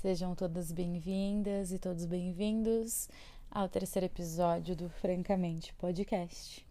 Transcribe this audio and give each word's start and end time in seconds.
Sejam 0.00 0.32
todas 0.32 0.70
bem-vindas 0.70 1.72
e 1.72 1.78
todos 1.78 2.04
bem-vindos 2.04 3.08
ao 3.50 3.68
terceiro 3.68 4.06
episódio 4.06 4.76
do 4.76 4.88
Francamente 4.88 5.74
Podcast. 5.74 6.64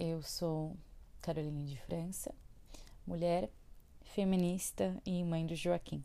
Eu 0.00 0.22
sou 0.22 0.74
Caroline 1.20 1.66
de 1.66 1.76
França, 1.76 2.34
mulher, 3.06 3.50
feminista 4.00 4.96
e 5.04 5.22
mãe 5.22 5.44
do 5.44 5.54
Joaquim. 5.54 6.02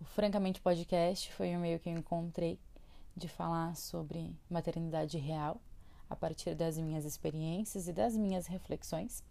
O 0.00 0.04
Francamente 0.04 0.60
Podcast 0.60 1.32
foi 1.32 1.54
o 1.54 1.60
meio 1.60 1.78
que 1.78 1.88
eu 1.88 1.96
encontrei 1.96 2.58
de 3.16 3.28
falar 3.28 3.76
sobre 3.76 4.34
maternidade 4.50 5.16
real 5.16 5.60
a 6.10 6.16
partir 6.16 6.56
das 6.56 6.76
minhas 6.76 7.04
experiências 7.04 7.86
e 7.86 7.92
das 7.92 8.16
minhas 8.16 8.48
reflexões 8.48 9.22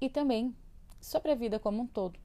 e 0.00 0.10
também 0.10 0.52
sobre 1.00 1.30
a 1.30 1.36
vida 1.36 1.60
como 1.60 1.82
um 1.82 1.86
todo, 1.86 2.18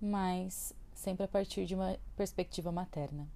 mas 0.00 0.74
sempre 0.96 1.24
a 1.24 1.28
partir 1.28 1.66
de 1.66 1.74
uma 1.74 1.96
perspectiva 2.16 2.72
materna. 2.72 3.28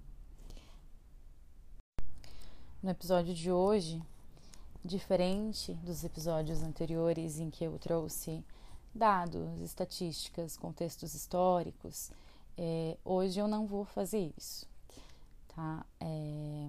No 2.81 2.89
episódio 2.89 3.33
de 3.33 3.51
hoje, 3.51 4.01
diferente 4.83 5.73
dos 5.75 6.03
episódios 6.03 6.63
anteriores 6.63 7.39
em 7.39 7.51
que 7.51 7.63
eu 7.63 7.77
trouxe 7.77 8.43
dados, 8.93 9.61
estatísticas, 9.61 10.57
contextos 10.57 11.13
históricos, 11.13 12.11
é, 12.57 12.97
hoje 13.05 13.39
eu 13.39 13.47
não 13.47 13.67
vou 13.67 13.85
fazer 13.85 14.33
isso, 14.35 14.67
tá? 15.55 15.85
É, 15.99 16.67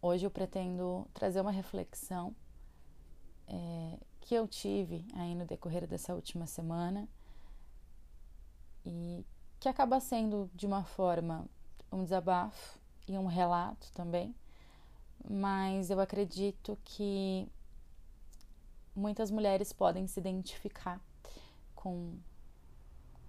hoje 0.00 0.24
eu 0.24 0.30
pretendo 0.30 1.06
trazer 1.12 1.40
uma 1.40 1.50
reflexão 1.50 2.34
é, 3.48 3.98
que 4.20 4.34
eu 4.34 4.46
tive 4.46 5.04
aí 5.14 5.34
no 5.34 5.44
decorrer 5.44 5.86
dessa 5.86 6.14
última 6.14 6.46
semana 6.46 7.08
e 8.86 9.24
que 9.64 9.68
acaba 9.70 9.98
sendo 9.98 10.50
de 10.54 10.66
uma 10.66 10.84
forma 10.84 11.46
um 11.90 12.04
desabafo 12.04 12.78
e 13.08 13.16
um 13.16 13.24
relato 13.24 13.90
também, 13.94 14.34
mas 15.26 15.88
eu 15.88 15.98
acredito 16.00 16.78
que 16.84 17.48
muitas 18.94 19.30
mulheres 19.30 19.72
podem 19.72 20.06
se 20.06 20.20
identificar 20.20 21.00
com, 21.74 22.12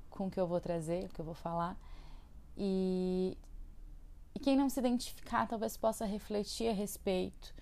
com 0.10 0.28
o 0.28 0.30
que 0.30 0.38
eu 0.38 0.46
vou 0.46 0.60
trazer, 0.60 1.06
o 1.06 1.10
que 1.14 1.22
eu 1.22 1.24
vou 1.24 1.34
falar, 1.34 1.78
e, 2.58 3.38
e 4.36 4.40
quem 4.40 4.58
não 4.58 4.68
se 4.68 4.78
identificar 4.78 5.48
talvez 5.48 5.78
possa 5.78 6.06
refletir 6.06 6.68
a 6.68 6.74
respeito 6.74 7.56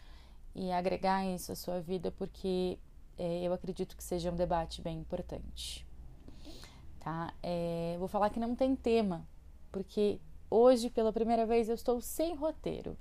e 0.55 0.71
agregar 0.71 1.23
isso 1.23 1.51
à 1.51 1.55
sua 1.55 1.79
vida, 1.79 2.09
porque 2.11 2.79
é, 3.19 3.43
eu 3.43 3.53
acredito 3.53 3.95
que 3.95 4.03
seja 4.03 4.31
um 4.31 4.35
debate 4.35 4.81
bem 4.81 4.97
importante. 4.97 5.85
Tá? 7.03 7.33
É, 7.43 7.95
vou 7.99 8.07
falar 8.07 8.29
que 8.29 8.39
não 8.39 8.55
tem 8.55 8.75
tema, 8.75 9.27
porque 9.71 10.19
hoje, 10.49 10.89
pela 10.89 11.11
primeira 11.11 11.45
vez, 11.45 11.67
eu 11.67 11.75
estou 11.75 11.99
sem 11.99 12.33
roteiro. 12.33 12.97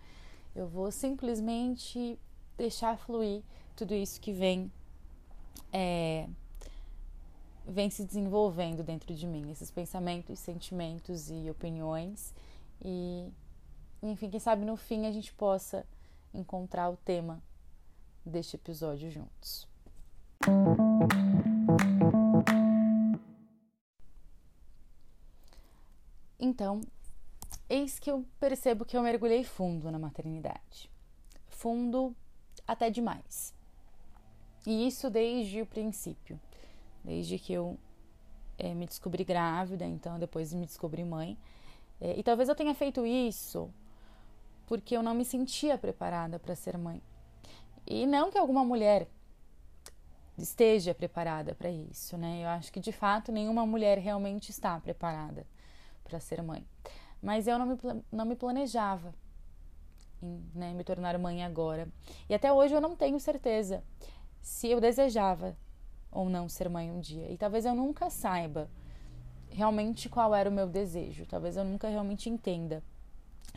Eu 0.55 0.67
vou 0.67 0.91
simplesmente 0.91 2.19
deixar 2.57 2.99
fluir 2.99 3.43
tudo 3.77 3.95
isso 3.95 4.21
que 4.21 4.33
vem 4.33 4.71
é, 5.73 6.29
vem 7.67 7.89
se 7.91 8.05
desenvolvendo 8.05 8.83
dentro 8.83 9.15
de 9.15 9.27
mim, 9.27 9.51
esses 9.51 9.71
pensamentos, 9.71 10.39
sentimentos 10.39 11.31
e 11.31 11.49
opiniões. 11.51 12.35
E, 12.85 13.33
enfim, 14.03 14.29
quem 14.29 14.41
sabe 14.41 14.65
no 14.65 14.77
fim 14.77 15.07
a 15.07 15.13
gente 15.13 15.33
possa 15.33 15.87
encontrar 16.35 16.91
o 16.91 16.97
tema 16.97 17.43
deste 18.25 18.57
episódio 18.57 19.11
juntos. 19.11 19.67
Então, 26.45 26.81
eis 27.71 28.01
que 28.01 28.11
eu 28.11 28.27
percebo 28.41 28.85
que 28.85 28.97
eu 28.97 29.03
mergulhei 29.03 29.45
fundo 29.45 29.93
na 29.93 29.99
maternidade. 29.99 30.91
Fundo 31.47 32.17
até 32.67 32.91
demais. 32.91 33.55
E 34.67 34.89
isso 34.89 35.09
desde 35.09 35.63
o 35.63 35.67
princípio. 35.67 36.41
Desde 37.05 37.39
que 37.39 37.53
eu 37.53 37.79
é, 38.59 38.75
me 38.75 38.87
descobri 38.87 39.23
grávida, 39.23 39.85
então 39.85 40.19
depois 40.19 40.53
me 40.53 40.67
descobri 40.67 41.05
mãe. 41.05 41.39
É, 42.01 42.19
e 42.19 42.25
talvez 42.25 42.49
eu 42.49 42.57
tenha 42.57 42.75
feito 42.75 43.07
isso 43.07 43.71
porque 44.67 44.97
eu 44.97 45.03
não 45.03 45.15
me 45.15 45.25
sentia 45.25 45.79
preparada 45.79 46.41
para 46.41 46.57
ser 46.57 46.77
mãe. 46.77 47.01
E 47.87 48.05
não 48.05 48.33
que 48.33 48.39
alguma 48.39 48.65
mulher 48.65 49.07
esteja 50.37 50.93
preparada 50.93 51.55
para 51.55 51.71
isso, 51.71 52.17
né? 52.17 52.43
Eu 52.43 52.49
acho 52.49 52.73
que 52.73 52.81
de 52.81 52.91
fato 52.91 53.31
nenhuma 53.31 53.65
mulher 53.65 53.99
realmente 53.99 54.51
está 54.51 54.81
preparada 54.81 55.47
para 56.05 56.21
ser 56.21 56.43
mãe. 56.43 56.67
Mas 57.21 57.47
eu 57.47 57.59
não 57.59 57.67
me, 57.67 57.79
não 58.11 58.25
me 58.25 58.37
planejava 58.37 59.15
em 60.23 60.43
né, 60.55 60.73
me 60.73 60.85
tornar 60.85 61.19
mãe 61.19 61.45
agora. 61.45 61.89
E 62.29 62.35
até 62.35 62.53
hoje 62.53 62.75
eu 62.75 62.81
não 62.81 62.95
tenho 62.95 63.19
certeza 63.19 63.83
se 64.41 64.69
eu 64.69 64.81
desejava 64.81 65.57
ou 66.11 66.29
não 66.29 66.49
ser 66.49 66.69
mãe 66.69 66.91
um 66.91 67.01
dia. 67.01 67.31
E 67.31 67.37
talvez 67.37 67.65
eu 67.65 67.75
nunca 67.75 68.11
saiba 68.11 68.71
realmente 69.51 70.09
qual 70.09 70.35
era 70.35 70.49
o 70.49 70.53
meu 70.53 70.67
desejo. 70.67 71.27
Talvez 71.27 71.57
eu 71.57 71.65
nunca 71.65 71.89
realmente 71.89 72.29
entenda 72.29 72.83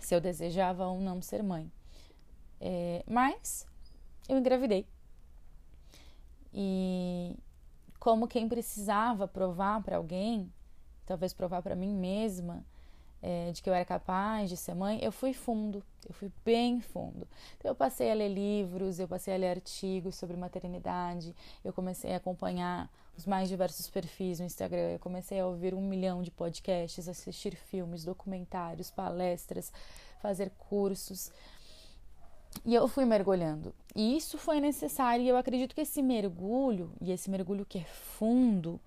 se 0.01 0.15
eu 0.15 0.21
desejava 0.21 0.85
ou 0.87 0.99
não 0.99 1.21
ser 1.21 1.43
mãe. 1.43 1.71
É, 2.59 3.03
mas 3.07 3.67
eu 4.27 4.37
engravidei. 4.37 4.87
E 6.53 7.35
como 7.99 8.27
quem 8.27 8.47
precisava 8.47 9.27
provar 9.27 9.81
para 9.83 9.97
alguém, 9.97 10.51
talvez 11.05 11.33
provar 11.33 11.61
para 11.61 11.75
mim 11.75 11.93
mesma, 11.93 12.63
é, 13.21 13.51
de 13.51 13.61
que 13.61 13.69
eu 13.69 13.73
era 13.73 13.85
capaz 13.85 14.49
de 14.49 14.57
ser 14.57 14.75
mãe, 14.75 14.99
eu 15.01 15.11
fui 15.11 15.33
fundo, 15.33 15.83
eu 16.07 16.13
fui 16.13 16.31
bem 16.45 16.79
fundo. 16.79 17.27
Então, 17.57 17.71
eu 17.71 17.75
passei 17.75 18.11
a 18.11 18.13
ler 18.13 18.29
livros, 18.29 18.99
eu 18.99 19.07
passei 19.07 19.33
a 19.33 19.37
ler 19.37 19.49
artigos 19.49 20.15
sobre 20.15 20.37
maternidade, 20.37 21.35
eu 21.63 21.73
comecei 21.73 22.13
a 22.13 22.17
acompanhar 22.17 22.87
os 23.17 23.25
mais 23.25 23.49
diversos 23.49 23.89
perfis 23.89 24.39
no 24.39 24.45
Instagram, 24.45 24.91
eu 24.91 24.99
comecei 24.99 25.39
a 25.39 25.47
ouvir 25.47 25.73
um 25.73 25.81
milhão 25.81 26.21
de 26.21 26.29
podcasts, 26.29 27.07
assistir 27.07 27.55
filmes, 27.55 28.05
documentários, 28.05 28.91
palestras, 28.91 29.73
fazer 30.21 30.51
cursos. 30.69 31.31
E 32.63 32.75
eu 32.75 32.87
fui 32.87 33.05
mergulhando. 33.05 33.73
E 33.95 34.15
isso 34.15 34.37
foi 34.37 34.59
necessário. 34.59 35.25
E 35.25 35.27
eu 35.27 35.35
acredito 35.37 35.73
que 35.73 35.81
esse 35.81 36.01
mergulho, 36.01 36.91
e 37.01 37.11
esse 37.11 37.29
mergulho 37.29 37.65
que 37.65 37.79
é 37.79 37.83
fundo, 37.83 38.79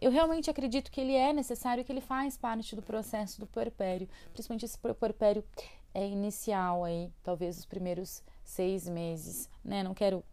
eu 0.00 0.10
realmente 0.10 0.50
acredito 0.50 0.90
que 0.90 1.00
ele 1.00 1.14
é 1.14 1.32
necessário, 1.32 1.84
que 1.84 1.92
ele 1.92 2.00
faz 2.00 2.36
parte 2.36 2.74
do 2.74 2.82
processo 2.82 3.38
do 3.38 3.46
puerpério, 3.46 4.08
principalmente 4.32 4.64
esse 4.64 4.78
puerpério 4.78 5.44
é 5.92 6.06
inicial 6.06 6.84
aí, 6.84 7.12
talvez 7.22 7.58
os 7.58 7.66
primeiros 7.66 8.22
seis 8.42 8.88
meses, 8.88 9.48
né? 9.64 9.82
Não 9.82 9.92
quero 9.92 10.24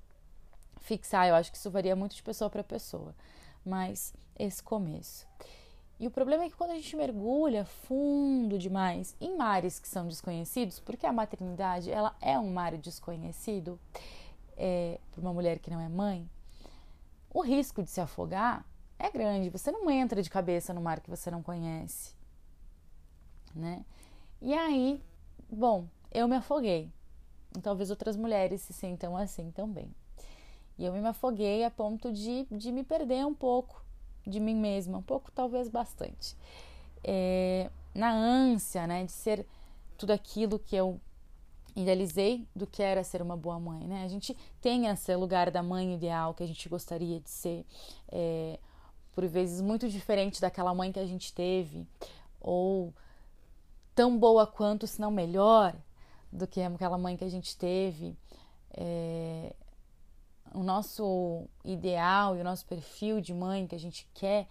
fixar, 0.80 1.28
eu 1.28 1.36
acho 1.36 1.52
que 1.52 1.58
isso 1.58 1.70
varia 1.70 1.96
muito 1.96 2.16
de 2.16 2.24
pessoa 2.24 2.50
para 2.50 2.64
pessoa, 2.64 3.14
mas 3.66 4.14
esse 4.38 4.64
começo. 4.64 5.28
E 6.00 6.08
o 6.08 6.12
problema 6.12 6.44
é 6.44 6.50
que 6.50 6.56
quando 6.56 6.72
a 6.72 6.76
gente 6.76 6.96
mergulha 6.96 7.66
fundo 7.66 8.58
demais 8.58 9.16
em 9.20 9.36
mares 9.36 9.80
que 9.80 9.88
são 9.88 10.08
desconhecidos, 10.08 10.80
porque 10.80 11.08
a 11.08 11.12
maternidade 11.12 11.92
ela 11.92 12.16
é 12.22 12.38
um 12.38 12.54
mar 12.54 12.78
desconhecido 12.78 13.80
é, 14.56 15.00
para 15.12 15.22
uma 15.22 15.34
mulher 15.34 15.58
que 15.60 15.72
não 15.72 15.82
é 15.82 15.90
mãe, 15.90 16.30
o 17.34 17.42
risco 17.42 17.82
de 17.82 17.90
se 17.90 18.00
afogar 18.00 18.64
é 19.00 19.10
grande. 19.12 19.50
Você 19.50 19.72
não 19.72 19.90
entra 19.90 20.22
de 20.22 20.30
cabeça 20.30 20.74
no 20.74 20.82
mar 20.82 21.00
que 21.00 21.10
você 21.10 21.30
não 21.32 21.44
conhece, 21.44 22.14
né? 23.54 23.86
E 24.42 24.54
aí, 24.54 25.02
bom, 25.50 25.88
eu 26.12 26.28
me 26.28 26.36
afoguei. 26.36 26.92
E 27.58 27.62
talvez 27.62 27.90
outras 27.90 28.16
mulheres 28.16 28.62
se 28.62 28.74
sintam 28.74 29.16
assim 29.18 29.52
também. 29.52 29.94
E 30.78 30.86
eu 30.86 30.94
me 30.94 31.06
afoguei 31.08 31.64
a 31.64 31.72
ponto 31.72 32.12
de, 32.12 32.46
de 32.52 32.72
me 32.72 32.84
perder 32.84 33.26
um 33.26 33.34
pouco 33.34 33.84
de 34.26 34.40
mim 34.40 34.56
mesma, 34.56 34.98
um 35.00 35.02
pouco, 35.02 35.32
talvez 35.32 35.70
bastante. 35.70 36.36
É, 37.04 37.70
na 37.96 38.12
ânsia, 38.12 38.86
né, 38.86 39.04
de 39.06 39.12
ser 39.12 39.46
tudo 39.98 40.12
aquilo 40.12 40.60
que 40.60 40.76
eu 40.76 41.00
idealizei 41.76 42.48
do 42.56 42.66
que 42.68 42.82
era 42.82 43.04
ser 43.04 43.22
uma 43.22 43.38
boa 43.38 43.60
mãe, 43.60 43.88
né? 43.88 44.04
A 44.04 44.08
gente 44.08 44.36
tem 44.62 44.88
esse 44.88 45.16
lugar 45.16 45.52
da 45.52 45.62
mãe 45.62 45.94
ideal 45.94 46.34
que 46.34 46.44
a 46.44 46.48
gente 46.48 46.68
gostaria 46.68 47.20
de 47.20 47.30
ser, 47.30 47.66
é, 48.10 48.60
por 49.18 49.26
vezes 49.26 49.62
muito 49.62 49.90
diferente 49.90 50.40
daquela 50.40 50.76
mãe 50.76 50.92
que 50.92 51.00
a 51.00 51.06
gente 51.08 51.34
teve, 51.34 51.88
ou 52.40 52.94
tão 53.96 54.16
boa 54.16 54.46
quanto, 54.46 54.86
se 54.86 55.02
não 55.02 55.10
melhor, 55.10 55.76
do 56.32 56.46
que 56.46 56.62
aquela 56.62 57.00
mãe 57.00 57.18
que 57.18 57.24
a 57.24 57.30
gente 57.30 57.58
teve. 57.58 58.16
É, 58.70 59.56
o 60.54 60.62
nosso 60.62 61.48
ideal 61.66 62.38
e 62.38 62.42
o 62.42 62.44
nosso 62.44 62.64
perfil 62.68 63.20
de 63.20 63.34
mãe 63.34 63.66
que 63.66 63.74
a 63.74 63.80
gente 63.80 64.08
quer, 64.14 64.48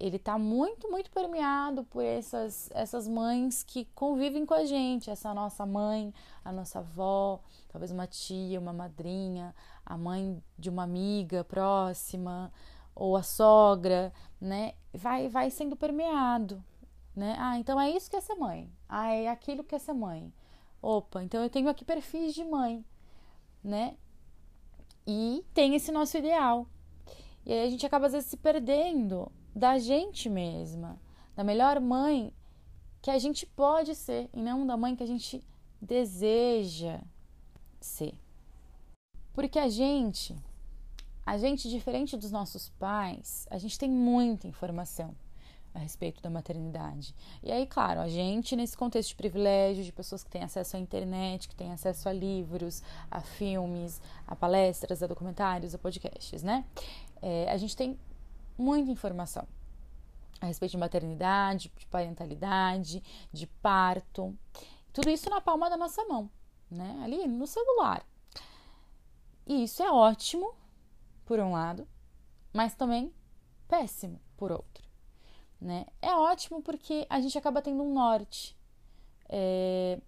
ele 0.00 0.18
tá 0.18 0.36
muito, 0.36 0.90
muito 0.90 1.08
permeado 1.12 1.84
por 1.84 2.02
essas, 2.02 2.72
essas 2.72 3.06
mães 3.06 3.62
que 3.62 3.84
convivem 3.94 4.44
com 4.44 4.54
a 4.54 4.64
gente, 4.64 5.10
essa 5.10 5.32
nossa 5.32 5.64
mãe, 5.64 6.12
a 6.44 6.50
nossa 6.50 6.80
avó, 6.80 7.40
talvez 7.68 7.92
uma 7.92 8.08
tia, 8.08 8.58
uma 8.58 8.72
madrinha, 8.72 9.54
a 9.86 9.96
mãe 9.96 10.42
de 10.58 10.68
uma 10.68 10.82
amiga 10.82 11.44
próxima, 11.44 12.52
ou 12.94 13.16
a 13.16 13.22
sogra, 13.22 14.12
né? 14.40 14.74
Vai, 14.92 15.28
vai 15.28 15.50
sendo 15.50 15.76
permeado 15.76 16.62
né? 17.14 17.36
Ah, 17.38 17.58
então 17.58 17.80
é 17.80 17.90
isso 17.90 18.10
que 18.10 18.16
é 18.16 18.20
ser 18.20 18.34
mãe. 18.34 18.70
Ah, 18.88 19.12
é 19.12 19.28
aquilo 19.28 19.64
que 19.64 19.74
é 19.74 19.78
ser 19.78 19.92
mãe. 19.92 20.32
Opa, 20.80 21.22
então 21.22 21.42
eu 21.42 21.50
tenho 21.50 21.68
aqui 21.68 21.84
perfis 21.84 22.34
de 22.34 22.44
mãe, 22.44 22.84
né? 23.62 23.96
E 25.06 25.44
tem 25.54 25.74
esse 25.74 25.92
nosso 25.92 26.16
ideal. 26.16 26.66
E 27.44 27.52
aí 27.52 27.66
a 27.66 27.70
gente 27.70 27.84
acaba 27.86 28.06
às 28.06 28.12
vezes 28.12 28.30
se 28.30 28.36
perdendo 28.36 29.30
da 29.54 29.78
gente 29.78 30.28
mesma, 30.28 31.00
da 31.36 31.44
melhor 31.44 31.80
mãe 31.80 32.32
que 33.00 33.10
a 33.10 33.18
gente 33.18 33.46
pode 33.46 33.94
ser 33.94 34.30
e 34.32 34.40
não 34.40 34.66
da 34.66 34.76
mãe 34.76 34.96
que 34.96 35.02
a 35.02 35.06
gente 35.06 35.44
deseja 35.80 37.00
ser. 37.80 38.14
Porque 39.32 39.58
a 39.58 39.68
gente, 39.68 40.36
a 41.24 41.38
gente 41.38 41.68
diferente 41.68 42.16
dos 42.16 42.30
nossos 42.30 42.68
pais, 42.70 43.46
a 43.50 43.58
gente 43.58 43.78
tem 43.78 43.90
muita 43.90 44.46
informação 44.46 45.14
a 45.74 45.78
respeito 45.78 46.20
da 46.22 46.28
maternidade. 46.28 47.14
E 47.42 47.50
aí, 47.50 47.66
claro, 47.66 48.00
a 48.00 48.08
gente, 48.08 48.54
nesse 48.54 48.76
contexto 48.76 49.10
de 49.10 49.14
privilégio, 49.14 49.82
de 49.82 49.92
pessoas 49.92 50.22
que 50.22 50.30
têm 50.30 50.42
acesso 50.42 50.76
à 50.76 50.78
internet, 50.78 51.48
que 51.48 51.54
têm 51.54 51.72
acesso 51.72 52.08
a 52.08 52.12
livros, 52.12 52.82
a 53.10 53.20
filmes, 53.20 54.00
a 54.26 54.36
palestras, 54.36 55.02
a 55.02 55.06
documentários, 55.06 55.74
a 55.74 55.78
podcasts, 55.78 56.42
né? 56.42 56.64
É, 57.22 57.50
a 57.50 57.56
gente 57.56 57.76
tem 57.76 57.98
muita 58.58 58.90
informação 58.90 59.46
a 60.40 60.46
respeito 60.46 60.72
de 60.72 60.78
maternidade, 60.78 61.72
de 61.76 61.86
parentalidade, 61.86 63.02
de 63.32 63.46
parto. 63.46 64.36
Tudo 64.92 65.08
isso 65.08 65.30
na 65.30 65.40
palma 65.40 65.70
da 65.70 65.76
nossa 65.76 66.04
mão, 66.04 66.28
né? 66.70 67.00
Ali 67.02 67.26
no 67.26 67.46
celular. 67.46 68.04
E 69.46 69.64
isso 69.64 69.82
é 69.82 69.90
ótimo, 69.90 70.52
por 71.24 71.38
um 71.40 71.52
lado, 71.52 71.86
mas 72.52 72.74
também 72.74 73.12
péssimo, 73.68 74.20
por 74.36 74.52
outro 74.52 74.82
né? 75.62 75.86
É 76.02 76.12
ótimo 76.14 76.60
porque 76.60 77.06
a 77.08 77.20
gente 77.20 77.38
acaba 77.38 77.62
tendo 77.62 77.82
um 77.82 77.94
norte. 77.94 78.56
É, 79.28 79.98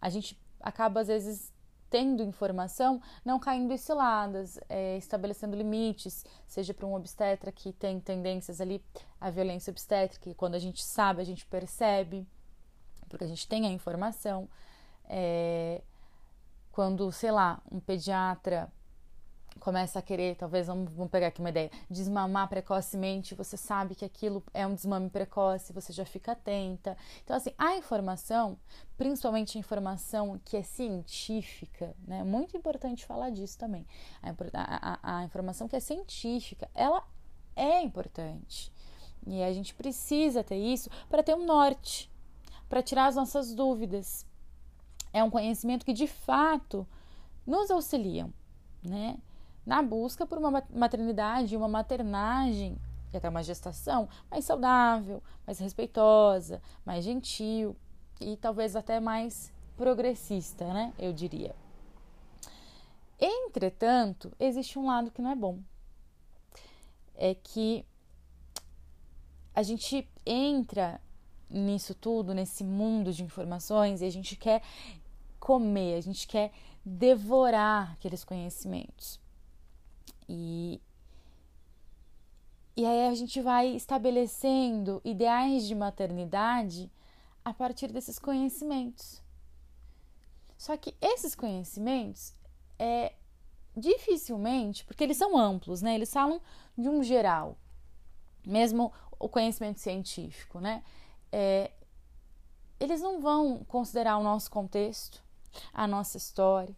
a 0.00 0.08
gente 0.08 0.38
acaba, 0.60 1.00
às 1.00 1.08
vezes, 1.08 1.52
tendo 1.90 2.22
informação, 2.22 3.02
não 3.24 3.38
caindo 3.38 3.72
em 3.72 3.76
ciladas, 3.76 4.58
é, 4.68 4.96
estabelecendo 4.96 5.56
limites, 5.56 6.24
seja 6.46 6.72
para 6.72 6.86
um 6.86 6.94
obstetra 6.94 7.50
que 7.52 7.72
tem 7.72 8.00
tendências 8.00 8.60
ali 8.60 8.82
à 9.20 9.28
violência 9.28 9.70
obstétrica, 9.70 10.30
e 10.30 10.34
quando 10.34 10.54
a 10.54 10.58
gente 10.58 10.82
sabe, 10.82 11.20
a 11.20 11.24
gente 11.24 11.44
percebe, 11.46 12.26
porque 13.08 13.24
a 13.24 13.28
gente 13.28 13.46
tem 13.46 13.66
a 13.66 13.70
informação. 13.70 14.48
É, 15.08 15.82
quando, 16.72 17.10
sei 17.10 17.30
lá, 17.30 17.60
um 17.70 17.80
pediatra 17.80 18.70
começa 19.60 19.98
a 19.98 20.02
querer, 20.02 20.36
talvez 20.36 20.66
vamos, 20.66 20.92
vamos 20.92 21.10
pegar 21.10 21.28
aqui 21.28 21.40
uma 21.40 21.48
ideia, 21.48 21.70
desmamar 21.90 22.48
precocemente, 22.48 23.34
você 23.34 23.56
sabe 23.56 23.94
que 23.94 24.04
aquilo 24.04 24.42
é 24.52 24.66
um 24.66 24.74
desmame 24.74 25.10
precoce, 25.10 25.72
você 25.72 25.92
já 25.92 26.04
fica 26.04 26.32
atenta. 26.32 26.96
Então, 27.24 27.36
assim, 27.36 27.50
a 27.58 27.76
informação, 27.76 28.58
principalmente 28.96 29.56
a 29.56 29.60
informação 29.60 30.40
que 30.44 30.56
é 30.56 30.62
científica, 30.62 31.94
né? 32.06 32.20
É 32.20 32.24
muito 32.24 32.56
importante 32.56 33.04
falar 33.04 33.30
disso 33.30 33.58
também. 33.58 33.86
A, 34.22 34.98
a, 35.02 35.18
a 35.18 35.24
informação 35.24 35.68
que 35.68 35.76
é 35.76 35.80
científica, 35.80 36.68
ela 36.74 37.02
é 37.54 37.80
importante. 37.80 38.72
E 39.26 39.42
a 39.42 39.52
gente 39.52 39.74
precisa 39.74 40.44
ter 40.44 40.56
isso 40.56 40.88
para 41.08 41.22
ter 41.22 41.34
um 41.34 41.44
norte, 41.44 42.10
para 42.68 42.82
tirar 42.82 43.06
as 43.06 43.16
nossas 43.16 43.54
dúvidas. 43.54 44.24
É 45.12 45.24
um 45.24 45.30
conhecimento 45.30 45.84
que 45.84 45.92
de 45.92 46.06
fato 46.06 46.86
nos 47.46 47.70
auxiliam, 47.70 48.32
né? 48.82 49.16
Na 49.66 49.82
busca 49.82 50.24
por 50.24 50.38
uma 50.38 50.64
maternidade, 50.72 51.56
uma 51.56 51.68
maternagem 51.68 52.78
e 53.12 53.16
até 53.16 53.28
uma 53.28 53.42
gestação 53.42 54.08
mais 54.30 54.44
saudável, 54.44 55.22
mais 55.44 55.58
respeitosa, 55.58 56.62
mais 56.84 57.04
gentil 57.04 57.76
e 58.20 58.36
talvez 58.36 58.76
até 58.76 59.00
mais 59.00 59.52
progressista, 59.76 60.72
né? 60.72 60.94
Eu 60.98 61.12
diria. 61.12 61.54
Entretanto, 63.18 64.32
existe 64.38 64.78
um 64.78 64.86
lado 64.86 65.10
que 65.10 65.20
não 65.20 65.30
é 65.30 65.36
bom. 65.36 65.58
É 67.14 67.34
que 67.34 67.84
a 69.54 69.62
gente 69.62 70.08
entra 70.24 71.00
nisso 71.48 71.94
tudo, 71.94 72.34
nesse 72.34 72.62
mundo 72.62 73.12
de 73.12 73.24
informações, 73.24 74.02
e 74.02 74.04
a 74.04 74.10
gente 74.10 74.36
quer 74.36 74.62
comer, 75.40 75.96
a 75.96 76.00
gente 76.00 76.26
quer 76.26 76.52
devorar 76.84 77.92
aqueles 77.92 78.22
conhecimentos. 78.22 79.18
E, 80.28 80.80
e 82.76 82.84
aí 82.84 83.08
a 83.08 83.14
gente 83.14 83.40
vai 83.40 83.68
estabelecendo 83.68 85.00
ideais 85.04 85.66
de 85.66 85.74
maternidade 85.74 86.90
a 87.44 87.54
partir 87.54 87.92
desses 87.92 88.18
conhecimentos. 88.18 89.22
Só 90.58 90.76
que 90.76 90.94
esses 91.00 91.34
conhecimentos 91.34 92.34
é 92.78 93.14
dificilmente, 93.76 94.84
porque 94.84 95.04
eles 95.04 95.16
são 95.16 95.36
amplos, 95.36 95.82
né? 95.82 95.94
Eles 95.94 96.12
falam 96.12 96.40
de 96.76 96.88
um 96.88 97.02
geral, 97.02 97.58
mesmo 98.44 98.92
o 99.18 99.28
conhecimento 99.28 99.80
científico, 99.80 100.60
né? 100.60 100.82
É, 101.30 101.70
eles 102.80 103.00
não 103.00 103.20
vão 103.20 103.64
considerar 103.64 104.16
o 104.16 104.22
nosso 104.22 104.50
contexto, 104.50 105.22
a 105.72 105.86
nossa 105.86 106.16
história, 106.16 106.74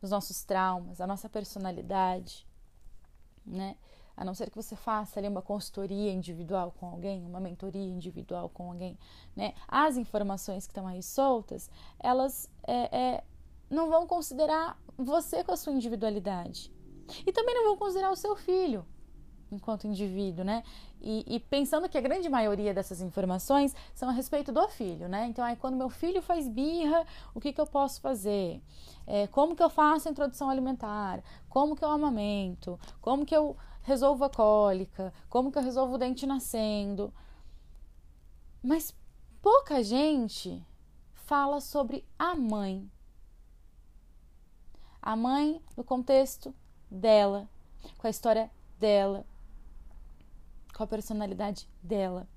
os 0.00 0.10
nossos 0.10 0.42
traumas, 0.42 1.00
a 1.00 1.06
nossa 1.06 1.28
personalidade, 1.28 2.47
né? 3.48 3.76
A 4.16 4.24
não 4.24 4.34
ser 4.34 4.50
que 4.50 4.56
você 4.56 4.74
faça 4.74 5.20
ali 5.20 5.28
uma 5.28 5.42
consultoria 5.42 6.12
individual 6.12 6.74
com 6.78 6.86
alguém, 6.86 7.24
uma 7.24 7.38
mentoria 7.38 7.88
individual 7.88 8.48
com 8.48 8.68
alguém, 8.68 8.98
né? 9.34 9.54
As 9.66 9.96
informações 9.96 10.66
que 10.66 10.72
estão 10.72 10.86
aí 10.86 11.02
soltas, 11.02 11.70
elas 12.00 12.50
é, 12.66 12.96
é, 12.96 13.24
não 13.70 13.88
vão 13.88 14.06
considerar 14.06 14.76
você 14.96 15.44
com 15.44 15.52
a 15.52 15.56
sua 15.56 15.72
individualidade. 15.72 16.72
E 17.26 17.32
também 17.32 17.54
não 17.54 17.64
vão 17.64 17.76
considerar 17.76 18.10
o 18.10 18.16
seu 18.16 18.36
filho 18.36 18.84
enquanto 19.50 19.86
indivíduo, 19.86 20.44
né? 20.44 20.62
E, 21.00 21.24
e, 21.26 21.40
pensando 21.40 21.88
que 21.88 21.96
a 21.96 22.00
grande 22.00 22.28
maioria 22.28 22.74
dessas 22.74 23.00
informações 23.00 23.74
são 23.94 24.08
a 24.08 24.12
respeito 24.12 24.52
do 24.52 24.66
filho, 24.68 25.08
né? 25.08 25.26
Então, 25.26 25.44
aí, 25.44 25.56
quando 25.56 25.76
meu 25.76 25.88
filho 25.88 26.20
faz 26.20 26.48
birra, 26.48 27.06
o 27.34 27.40
que, 27.40 27.52
que 27.52 27.60
eu 27.60 27.66
posso 27.66 28.00
fazer? 28.00 28.60
É, 29.06 29.26
como 29.28 29.54
que 29.54 29.62
eu 29.62 29.70
faço 29.70 30.08
a 30.08 30.10
introdução 30.10 30.50
alimentar? 30.50 31.22
Como 31.48 31.76
que 31.76 31.84
eu 31.84 31.90
amamento? 31.90 32.78
Como 33.00 33.24
que 33.24 33.34
eu 33.34 33.56
resolvo 33.82 34.24
a 34.24 34.30
cólica? 34.30 35.12
Como 35.28 35.50
que 35.52 35.58
eu 35.58 35.62
resolvo 35.62 35.94
o 35.94 35.98
dente 35.98 36.26
nascendo? 36.26 37.12
Mas 38.62 38.94
pouca 39.40 39.82
gente 39.82 40.62
fala 41.14 41.60
sobre 41.60 42.04
a 42.18 42.34
mãe. 42.34 42.90
A 45.00 45.14
mãe 45.14 45.62
no 45.76 45.84
contexto 45.84 46.54
dela, 46.90 47.48
com 47.96 48.06
a 48.06 48.10
história 48.10 48.50
dela, 48.78 49.24
com 50.78 50.84
a 50.84 50.86
personalidade 50.86 51.68
dela. 51.82 52.28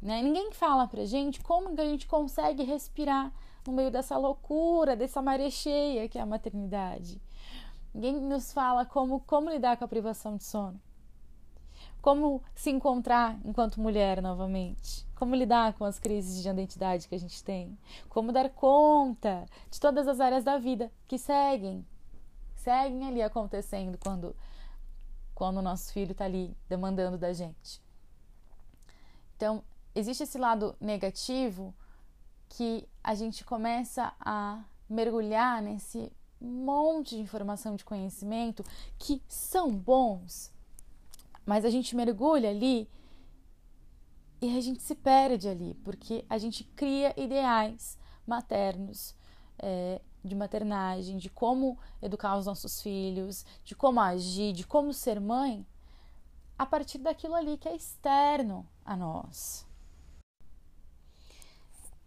Né? 0.00 0.22
Ninguém 0.22 0.50
fala 0.50 0.88
pra 0.88 1.04
gente 1.04 1.42
como 1.42 1.78
a 1.78 1.84
gente 1.84 2.06
consegue 2.06 2.64
respirar 2.64 3.30
no 3.66 3.72
meio 3.72 3.90
dessa 3.90 4.16
loucura, 4.16 4.96
dessa 4.96 5.20
maré 5.20 5.50
cheia 5.50 6.08
que 6.08 6.18
é 6.18 6.22
a 6.22 6.26
maternidade. 6.26 7.20
Ninguém 7.92 8.18
nos 8.18 8.50
fala 8.50 8.86
como, 8.86 9.20
como 9.20 9.50
lidar 9.50 9.76
com 9.76 9.84
a 9.84 9.88
privação 9.88 10.36
de 10.36 10.44
sono. 10.44 10.80
Como 12.00 12.42
se 12.54 12.70
encontrar 12.70 13.38
enquanto 13.44 13.80
mulher 13.80 14.22
novamente. 14.22 15.06
Como 15.14 15.34
lidar 15.34 15.74
com 15.74 15.84
as 15.84 15.98
crises 15.98 16.42
de 16.42 16.48
identidade 16.48 17.08
que 17.08 17.14
a 17.14 17.20
gente 17.20 17.44
tem. 17.44 17.78
Como 18.08 18.32
dar 18.32 18.48
conta 18.50 19.46
de 19.70 19.78
todas 19.78 20.08
as 20.08 20.18
áreas 20.18 20.44
da 20.44 20.56
vida 20.56 20.90
que 21.06 21.18
seguem. 21.18 21.86
Seguem 22.56 23.06
ali 23.06 23.22
acontecendo 23.22 23.98
quando 23.98 24.34
quando 25.34 25.58
o 25.58 25.62
nosso 25.62 25.92
filho 25.92 26.12
está 26.12 26.24
ali 26.24 26.56
demandando 26.68 27.18
da 27.18 27.32
gente. 27.32 27.82
Então, 29.36 29.62
existe 29.94 30.22
esse 30.22 30.38
lado 30.38 30.76
negativo 30.80 31.74
que 32.48 32.88
a 33.02 33.14
gente 33.14 33.44
começa 33.44 34.12
a 34.20 34.62
mergulhar 34.88 35.60
nesse 35.60 36.12
monte 36.40 37.16
de 37.16 37.22
informação 37.22 37.74
de 37.74 37.84
conhecimento 37.84 38.64
que 38.98 39.22
são 39.26 39.74
bons, 39.74 40.52
mas 41.44 41.64
a 41.64 41.70
gente 41.70 41.96
mergulha 41.96 42.50
ali 42.50 42.88
e 44.40 44.56
a 44.56 44.60
gente 44.60 44.82
se 44.82 44.94
perde 44.94 45.48
ali, 45.48 45.74
porque 45.82 46.24
a 46.28 46.38
gente 46.38 46.64
cria 46.64 47.18
ideais 47.18 47.98
maternos 48.26 49.14
é, 49.58 50.00
de 50.24 50.34
maternagem, 50.34 51.18
de 51.18 51.28
como 51.28 51.78
educar 52.00 52.36
os 52.36 52.46
nossos 52.46 52.80
filhos, 52.80 53.44
de 53.64 53.74
como 53.74 54.00
agir, 54.00 54.52
de 54.52 54.66
como 54.66 54.92
ser 54.92 55.20
mãe, 55.20 55.66
a 56.58 56.64
partir 56.64 56.98
daquilo 56.98 57.34
ali 57.34 57.58
que 57.58 57.68
é 57.68 57.76
externo 57.76 58.66
a 58.84 58.96
nós. 58.96 59.66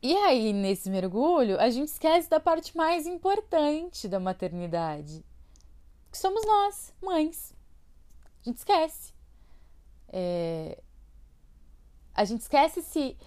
E 0.02 0.16
aí, 0.16 0.54
nesse 0.54 0.90
mergulho, 0.90 1.60
a 1.60 1.70
gente 1.70 1.90
esquece 1.90 2.30
da 2.30 2.40
parte 2.40 2.76
mais 2.78 3.08
importante 3.08 4.08
da 4.08 4.20
maternidade, 4.20 5.26
que 6.12 6.18
somos 6.18 6.46
nós, 6.46 6.94
mães. 7.02 7.54
A 8.42 8.50
gente 8.50 8.58
esquece. 8.58 9.14
É... 10.10 10.82
A 12.14 12.24
gente 12.24 12.42
esquece 12.42 12.82
se 12.82 13.18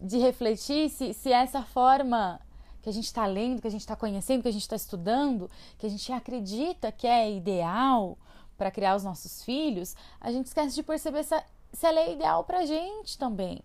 de 0.00 0.18
refletir 0.18 0.90
se, 0.90 1.14
se 1.14 1.32
essa 1.32 1.62
forma 1.62 2.40
que 2.86 2.90
a 2.90 2.92
gente 2.92 3.06
está 3.06 3.26
lendo, 3.26 3.60
que 3.60 3.66
a 3.66 3.70
gente 3.70 3.80
está 3.80 3.96
conhecendo, 3.96 4.42
que 4.42 4.48
a 4.48 4.52
gente 4.52 4.62
está 4.62 4.76
estudando, 4.76 5.50
que 5.76 5.86
a 5.86 5.88
gente 5.88 6.12
acredita 6.12 6.92
que 6.92 7.04
é 7.04 7.32
ideal 7.32 8.16
para 8.56 8.70
criar 8.70 8.94
os 8.94 9.02
nossos 9.02 9.42
filhos, 9.42 9.96
a 10.20 10.30
gente 10.30 10.46
esquece 10.46 10.76
de 10.76 10.84
perceber 10.84 11.24
se, 11.24 11.34
se 11.72 11.84
ela 11.84 11.98
é 11.98 12.12
ideal 12.12 12.44
para 12.44 12.60
a 12.60 12.64
gente 12.64 13.18
também. 13.18 13.60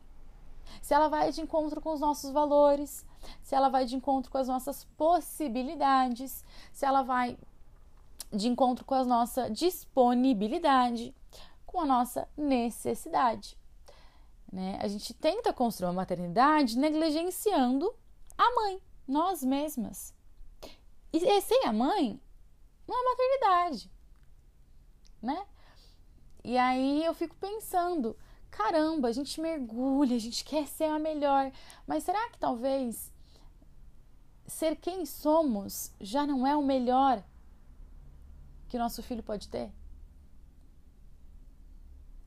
Se 0.82 0.96
ela 0.96 1.08
vai 1.08 1.32
de 1.32 1.40
encontro 1.40 1.80
com 1.80 1.94
os 1.94 2.00
nossos 2.00 2.32
valores, 2.32 3.06
se 3.44 3.54
ela 3.54 3.70
vai 3.70 3.86
de 3.86 3.96
encontro 3.96 4.32
com 4.32 4.40
as 4.40 4.48
nossas 4.48 4.86
possibilidades, 4.98 6.44
se 6.74 6.84
ela 6.84 7.04
vai 7.04 7.38
de 8.34 8.48
encontro 8.48 8.84
com 8.84 8.96
a 8.96 9.06
nossa 9.06 9.52
disponibilidade, 9.52 11.14
com 11.64 11.80
a 11.80 11.86
nossa 11.86 12.28
necessidade. 12.36 13.56
Né? 14.52 14.80
A 14.82 14.88
gente 14.88 15.14
tenta 15.14 15.54
construir 15.54 15.90
uma 15.90 16.02
maternidade 16.02 16.76
negligenciando 16.76 17.94
a 18.36 18.56
mãe, 18.56 18.82
nós 19.08 19.44
mesmas. 19.44 20.14
E 21.14 21.42
sem 21.42 21.66
a 21.66 21.74
mãe, 21.74 22.20
não 22.88 22.98
é 22.98 23.10
maternidade, 23.10 23.92
né? 25.22 25.46
E 26.44 26.58
aí 26.58 27.04
eu 27.04 27.14
fico 27.14 27.36
pensando, 27.36 28.18
caramba, 28.50 29.10
a 29.10 29.12
gente 29.12 29.40
mergulha, 29.40 30.16
a 30.16 30.20
gente 30.20 30.44
quer 30.44 30.68
ser 30.68 30.86
a 30.86 30.98
melhor, 30.98 31.52
mas 31.86 32.04
será 32.04 32.30
que 32.30 32.38
talvez 32.38 33.12
ser 34.48 34.76
quem 34.76 35.06
somos 35.06 35.92
já 36.00 36.26
não 36.26 36.46
é 36.46 36.56
o 36.56 36.64
melhor 36.64 37.24
que 38.68 38.78
o 38.78 38.80
nosso 38.80 39.04
filho 39.04 39.24
pode 39.24 39.48
ter? 39.48 39.72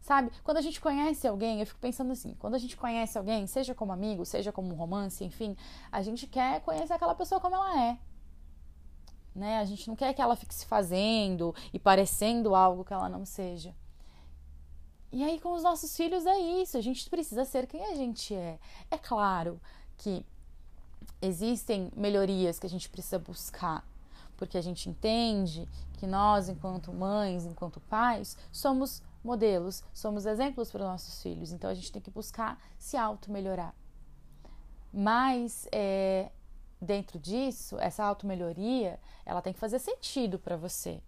Sabe? 0.05 0.31
Quando 0.43 0.59
a 0.59 0.61
gente 0.61 0.83
conhece 0.83 1.27
alguém, 1.27 1.61
eu 1.61 1.67
fico 1.67 1.81
pensando 1.81 2.13
assim, 2.13 2.35
quando 2.39 2.55
a 2.57 2.59
gente 2.59 2.77
conhece 2.77 3.17
alguém, 3.17 3.47
seja 3.47 3.75
como 3.75 3.91
amigo, 3.91 4.23
seja 4.27 4.53
como 4.53 4.75
romance, 4.75 5.25
enfim, 5.25 5.57
a 5.91 6.03
gente 6.03 6.27
quer 6.27 6.61
conhecer 6.61 6.93
aquela 6.93 7.15
pessoa 7.15 7.41
como 7.41 7.57
ela 7.57 7.83
é. 7.85 7.99
Né? 9.35 9.59
A 9.61 9.65
gente 9.65 9.89
não 9.89 9.97
quer 9.97 10.13
que 10.13 10.21
ela 10.21 10.37
fique 10.37 10.55
se 10.55 10.67
fazendo 10.67 11.55
e 11.73 11.79
parecendo 11.79 12.55
algo 12.55 12.85
que 12.85 12.93
ela 12.93 13.09
não 13.09 13.25
seja. 13.25 13.75
E 15.11 15.25
aí, 15.25 15.41
com 15.41 15.55
os 15.55 15.63
nossos 15.63 15.97
filhos, 15.97 16.27
é 16.27 16.39
isso. 16.39 16.77
A 16.77 16.83
gente 16.83 17.09
precisa 17.09 17.47
ser 17.47 17.67
quem 17.67 17.83
a 17.87 17.95
gente 17.95 18.35
é. 18.35 18.59
É 18.91 18.99
claro 18.99 19.59
que 19.97 20.23
existem 21.23 21.91
melhorias 21.97 22.59
que 22.59 22.67
a 22.67 22.71
gente 22.71 22.91
precisa 22.91 23.19
buscar, 23.19 23.83
porque 24.37 24.59
a 24.59 24.63
gente 24.63 24.91
entende 24.91 25.67
que 25.95 26.07
nós, 26.07 26.51
enquanto 26.51 26.93
mães, 26.93 27.47
enquanto 27.47 27.81
pais, 27.81 28.37
somos 28.53 29.03
modelos, 29.25 29.83
somos 29.93 30.27
exemplos 30.27 30.71
para 30.71 30.83
os 30.83 30.87
nossos 30.87 31.23
filhos, 31.23 31.53
então 31.53 31.71
a 31.71 31.75
gente 31.75 31.91
tem 31.91 32.03
que 32.03 32.11
buscar 32.11 32.61
se 32.79 32.97
auto-melhorar. 32.97 33.75
Mas 34.93 35.67
é, 35.73 36.31
dentro 36.81 37.19
disso, 37.19 37.79
essa 37.79 38.05
auto-melhoria, 38.05 39.01
ela 39.25 39.43
tem 39.43 39.53
que 39.53 39.59
fazer 39.59 39.79
sentido 39.79 40.39
para 40.39 40.57
você. 40.57 41.03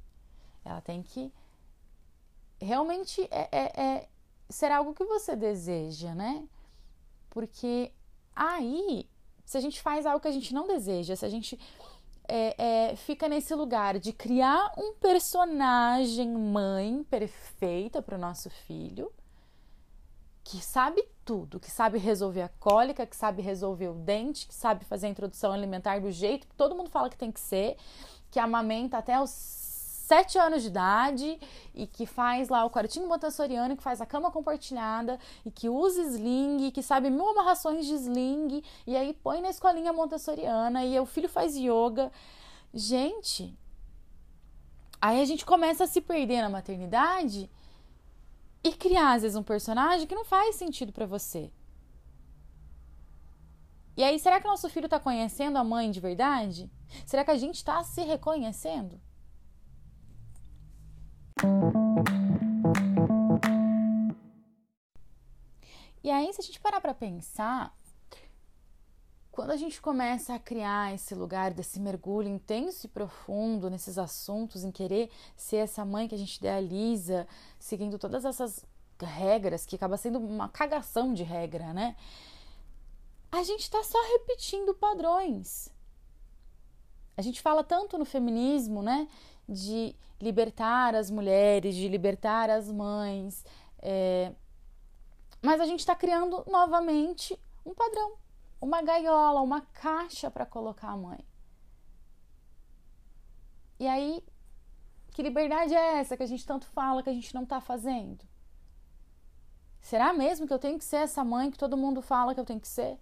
Ela 0.65 0.81
tem 0.81 1.03
que 1.03 1.33
realmente 2.61 3.23
é, 3.31 3.49
é, 3.53 3.81
é, 3.81 4.09
ser 4.49 4.73
algo 4.73 4.95
que 4.95 5.05
você 5.05 5.37
deseja, 5.37 6.15
né? 6.15 6.49
Porque 7.31 7.93
aí, 8.35 9.09
se 9.45 9.57
a 9.59 9.61
gente 9.61 9.81
faz 9.81 10.07
algo 10.07 10.21
que 10.21 10.29
a 10.29 10.33
gente 10.33 10.55
não 10.55 10.67
deseja, 10.67 11.15
se 11.15 11.25
a 11.25 11.29
gente 11.29 11.59
é, 12.29 12.91
é, 12.93 12.97
fica 12.97 13.29
nesse 13.29 13.55
lugar 13.55 13.99
de 13.99 14.13
criar 14.13 14.73
um 14.77 14.95
personagem 14.95 16.29
mãe 16.29 17.05
perfeita 17.05 18.01
para 18.03 18.17
o 18.17 18.21
nosso 18.21 18.51
filho, 18.51 19.13
que 20.45 20.59
sabe 20.59 21.05
tudo, 21.25 21.59
que 21.59 21.71
sabe 21.71 21.99
resolver 21.99 22.43
a 22.43 22.49
cólica, 22.49 23.05
que 23.05 23.17
sabe 23.17 23.43
resolver 23.43 23.89
o 23.89 23.95
dente, 23.95 24.47
que 24.47 24.55
sabe 24.55 24.85
fazer 24.85 25.07
a 25.07 25.11
introdução 25.11 25.53
alimentar 25.53 26.01
do 26.01 26.11
jeito 26.11 26.47
que 26.47 26.55
todo 26.55 26.75
mundo 26.75 26.89
fala 26.89 27.11
que 27.11 27.17
tem 27.17 27.33
que 27.33 27.41
ser, 27.41 27.77
que 28.31 28.39
amamenta 28.39 28.99
até 28.99 29.21
os 29.21 29.31
sete 30.07 30.39
anos 30.39 30.63
de 30.63 30.69
idade 30.69 31.41
e 31.75 31.85
que 31.85 32.07
faz 32.07 32.49
lá 32.49 32.65
o 32.65 32.71
quartinho 32.71 33.09
montessoriano, 33.09 33.77
que 33.77 33.83
faz 33.83 34.01
a 34.01 34.07
cama 34.07 34.31
compartilhada 34.31 35.19
e 35.45 35.51
que 35.51 35.69
usa 35.69 36.01
sling, 36.01 36.71
que 36.71 36.81
sabe 36.81 37.11
mil 37.11 37.29
amarrações 37.31 37.85
de 37.85 37.95
sling 37.95 38.63
e 38.87 38.97
aí 38.97 39.13
põe 39.13 39.41
na 39.41 39.51
escolinha 39.51 39.93
montessoriana 39.93 40.85
e 40.85 40.97
o 41.01 41.07
filho 41.07 41.29
faz 41.29 41.57
yoga. 41.57 42.13
Gente, 42.73 43.53
aí 45.03 45.21
a 45.21 45.25
gente 45.25 45.45
começa 45.45 45.83
a 45.83 45.89
se 45.89 46.01
perder 46.01 46.41
na 46.41 46.51
maternidade 46.51 47.51
e 48.63 48.73
criar 48.73 49.15
às 49.15 49.23
vezes 49.23 49.37
um 49.37 49.43
personagem 49.43 50.07
que 50.07 50.15
não 50.15 50.25
faz 50.25 50.55
sentido 50.55 50.93
para 50.93 51.05
você. 51.07 51.51
E 53.97 54.05
aí, 54.05 54.21
será 54.21 54.41
que 54.41 54.47
nosso 54.47 54.69
filho 54.69 54.85
está 54.85 55.01
conhecendo 55.01 55.57
a 55.57 55.65
mãe 55.65 55.91
de 55.91 55.99
verdade? 55.99 56.71
Será 57.05 57.25
que 57.25 57.31
a 57.33 57.39
gente 57.39 57.57
está 57.57 57.83
se 57.83 58.03
reconhecendo? 58.03 59.01
E 66.07 66.11
aí, 66.13 66.33
se 66.33 66.41
a 66.41 66.45
gente 66.45 66.61
parar 66.61 66.81
para 66.81 66.95
pensar, 66.95 67.77
quando 69.33 69.51
a 69.51 69.57
gente 69.57 69.81
começa 69.81 70.37
a 70.37 70.39
criar 70.39 70.95
esse 70.95 71.17
lugar 71.17 71.53
desse 71.53 71.81
mergulho 71.81 72.29
intenso 72.29 72.87
e 72.87 72.89
profundo 72.89 73.69
nesses 73.69 73.99
assuntos, 73.99 74.63
em 74.63 74.71
querer 74.71 75.11
ser 75.37 75.57
essa 75.57 75.85
mãe 75.85 76.07
que 76.07 76.15
a 76.15 76.19
gente 76.19 76.37
idealiza, 76.37 77.27
seguindo 77.59 77.99
todas 77.99 78.25
essas 78.25 78.65
regras, 79.01 79.67
que 79.67 79.75
acaba 79.75 79.97
sendo 79.97 80.21
uma 80.21 80.49
cagação 80.49 81.13
de 81.13 81.25
regra, 81.25 81.75
né? 81.75 81.97
A 83.33 83.43
gente 83.43 83.63
está 83.63 83.83
só 83.83 83.99
repetindo 84.13 84.77
padrões. 84.77 85.69
A 87.17 87.23
gente 87.23 87.43
fala 87.43 87.65
tanto 87.65 87.99
no 87.99 88.05
feminismo, 88.05 88.81
né? 88.81 89.09
de 89.49 89.95
libertar 90.21 90.95
as 90.95 91.11
mulheres, 91.11 91.75
de 91.75 91.89
libertar 91.89 92.51
as 92.51 92.71
mães. 92.71 93.45
É... 93.81 94.33
Mas 95.47 95.61
a 95.61 95.65
gente 95.65 95.79
está 95.79 95.95
criando 95.95 96.43
novamente 96.51 97.39
um 97.65 97.73
padrão, 97.73 98.17
uma 98.61 98.83
gaiola, 98.83 99.41
uma 99.41 99.61
caixa 99.61 100.29
para 100.29 100.45
colocar 100.45 100.89
a 100.89 100.97
mãe. 100.97 101.25
E 103.79 103.87
aí, 103.87 104.25
que 105.13 105.23
liberdade 105.23 105.73
é 105.73 106.01
essa 106.01 106.17
que 106.17 106.25
a 106.25 106.27
gente 106.27 106.45
tanto 106.45 106.67
fala 106.67 107.01
que 107.01 107.11
a 107.11 107.13
gente 107.13 107.33
não 107.33 107.45
está 107.45 107.61
fazendo? 107.61 108.25
Será 109.81 110.13
mesmo 110.13 110.49
que 110.49 110.53
eu 110.53 110.59
tenho 110.59 110.79
que 110.79 110.85
ser 110.85 110.97
essa 110.97 111.23
mãe 111.23 111.49
que 111.49 111.59
todo 111.59 111.77
mundo 111.77 112.03
fala 112.03 112.35
que 112.35 112.41
eu 112.41 112.45
tenho 112.45 112.61
que 112.61 112.67
ser? 112.67 112.99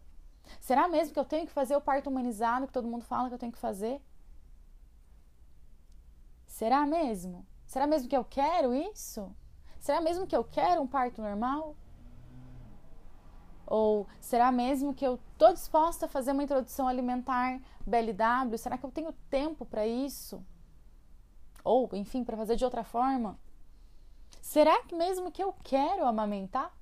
Será 0.60 0.86
mesmo 0.86 1.14
que 1.14 1.20
eu 1.20 1.24
tenho 1.24 1.46
que 1.46 1.52
fazer 1.52 1.74
o 1.74 1.80
parto 1.80 2.10
humanizado 2.10 2.66
que 2.66 2.74
todo 2.74 2.86
mundo 2.86 3.06
fala 3.06 3.28
que 3.28 3.34
eu 3.36 3.38
tenho 3.38 3.52
que 3.52 3.58
fazer? 3.58 4.02
Será 6.46 6.84
mesmo? 6.84 7.46
Será 7.66 7.86
mesmo 7.86 8.06
que 8.06 8.16
eu 8.18 8.22
quero 8.38 8.74
isso? 8.74 9.34
Será 9.80 10.02
mesmo 10.02 10.26
que 10.26 10.36
eu 10.36 10.44
quero 10.44 10.82
um 10.82 10.86
parto 10.86 11.22
normal? 11.22 11.74
Ou 13.66 14.06
será 14.21 14.52
mesmo 14.52 14.94
que 14.94 15.06
eu 15.06 15.18
estou 15.33 15.52
disposta 15.52 16.06
a 16.06 16.09
fazer 16.09 16.33
uma 16.33 16.42
introdução 16.42 16.87
alimentar 16.87 17.61
BLW? 17.87 18.59
Será 18.59 18.76
que 18.76 18.85
eu 18.85 18.90
tenho 18.90 19.12
tempo 19.30 19.64
para 19.64 19.87
isso? 19.87 20.44
Ou, 21.62 21.88
enfim, 21.94 22.23
para 22.25 22.37
fazer 22.37 22.56
de 22.56 22.64
outra 22.64 22.85
forma? 22.85 23.38
Será 24.40 24.83
que 24.83 24.94
mesmo 24.94 25.33
que 25.33 25.42
eu 25.42 25.52
quero 25.64 26.04
amamentar? 26.04 26.73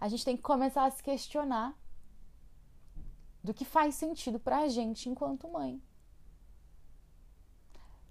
A 0.00 0.08
gente 0.08 0.24
tem 0.24 0.36
que 0.36 0.42
começar 0.42 0.84
a 0.84 0.90
se 0.90 1.02
questionar 1.02 1.74
do 3.42 3.52
que 3.52 3.64
faz 3.64 3.94
sentido 3.94 4.38
para 4.38 4.58
a 4.58 4.68
gente 4.68 5.08
enquanto 5.08 5.48
mãe 5.48 5.82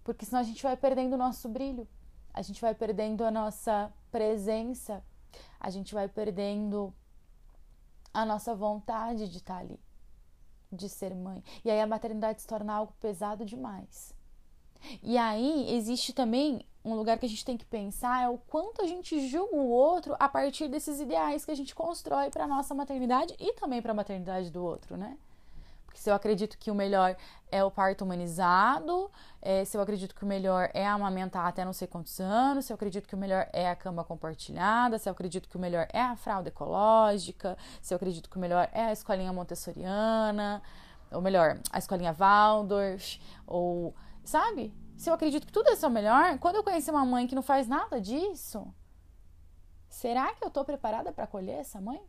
porque 0.10 0.26
senão 0.26 0.40
a 0.40 0.44
gente 0.44 0.64
vai 0.64 0.76
perdendo 0.76 1.14
o 1.14 1.18
nosso 1.18 1.48
brilho, 1.48 1.88
a 2.34 2.42
gente 2.42 2.62
vai 2.62 2.74
perdendo 2.74 3.24
a 3.24 3.32
nossa 3.32 3.92
presença, 4.12 5.04
a 5.60 5.70
gente 5.70 5.94
vai 5.94 6.08
perdendo 6.08 6.94
a 8.14 8.26
nossa 8.26 8.56
vontade 8.56 9.28
de 9.30 9.38
estar 9.38 9.58
ali, 9.58 9.80
de 10.72 10.90
ser 10.90 11.16
mãe. 11.16 11.44
E 11.64 11.70
aí 11.70 11.80
a 11.80 11.88
maternidade 11.88 12.42
se 12.42 12.48
torna 12.48 12.74
algo 12.74 12.94
pesado 13.00 13.46
demais. 13.46 14.14
E 15.04 15.18
aí 15.18 15.74
existe 15.76 16.14
também 16.14 16.66
um 16.84 16.96
lugar 16.96 17.20
que 17.20 17.26
a 17.26 17.30
gente 17.30 17.44
tem 17.44 17.58
que 17.58 17.66
pensar 17.66 18.24
é 18.24 18.30
o 18.30 18.38
quanto 18.38 18.82
a 18.82 18.88
gente 18.88 19.28
julga 19.28 19.56
o 19.56 19.70
outro 19.70 20.16
a 20.18 20.30
partir 20.30 20.70
desses 20.70 21.00
ideais 21.00 21.44
que 21.44 21.52
a 21.52 21.56
gente 21.56 21.76
constrói 21.76 22.30
para 22.30 22.48
nossa 22.48 22.74
maternidade 22.74 23.36
e 23.38 23.54
também 23.54 23.82
para 23.82 23.92
a 23.92 23.96
maternidade 23.96 24.50
do 24.50 24.64
outro, 24.64 24.96
né? 24.96 25.18
Se 26.00 26.10
eu 26.10 26.14
acredito 26.14 26.58
que 26.58 26.72
o 26.72 26.74
melhor 26.74 27.14
é 27.52 27.62
o 27.62 27.70
parto 27.70 28.06
humanizado, 28.06 29.12
é, 29.42 29.66
se 29.66 29.76
eu 29.76 29.82
acredito 29.82 30.16
que 30.16 30.24
o 30.24 30.26
melhor 30.26 30.70
é 30.74 30.88
amamentar 30.88 31.46
até 31.46 31.66
não 31.66 31.74
sei 31.74 31.90
quantos 31.90 32.22
anos, 32.22 32.64
se 32.64 32.72
eu 32.72 32.76
acredito 32.76 33.06
que 33.06 33.16
o 33.16 33.18
melhor 33.18 33.50
é 33.52 33.70
a 33.70 33.76
cama 33.76 34.02
compartilhada, 34.06 34.98
se 34.98 35.10
eu 35.10 35.12
acredito 35.12 35.50
que 35.50 35.58
o 35.58 35.60
melhor 35.60 35.90
é 35.92 36.02
a 36.02 36.16
fralda 36.16 36.48
ecológica, 36.48 37.58
se 37.82 37.94
eu 37.94 37.98
acredito 37.98 38.30
que 38.30 38.38
o 38.38 38.40
melhor 38.40 38.70
é 38.72 38.86
a 38.86 38.94
escolinha 38.94 39.34
montessoriana, 39.34 40.64
ou 41.12 41.22
melhor, 41.22 41.60
a 41.70 41.78
escolinha 41.78 42.14
Waldorf, 42.14 43.20
ou 43.46 43.94
sabe? 44.24 44.74
Se 44.96 45.10
eu 45.10 45.14
acredito 45.14 45.46
que 45.46 45.52
tudo 45.52 45.70
isso 45.70 45.86
é 45.86 45.90
o 45.90 45.92
melhor, 45.92 46.40
quando 46.40 46.56
eu 46.56 46.64
conheci 46.64 46.90
uma 46.90 47.04
mãe 47.04 47.28
que 47.28 47.36
não 47.36 47.44
faz 47.44 47.68
nada 47.68 48.00
disso, 48.00 48.74
será 49.90 50.34
que 50.34 50.46
eu 50.46 50.48
estou 50.48 50.64
preparada 50.64 51.12
para 51.12 51.26
acolher 51.26 51.60
essa 51.60 51.82
mãe? 51.82 52.02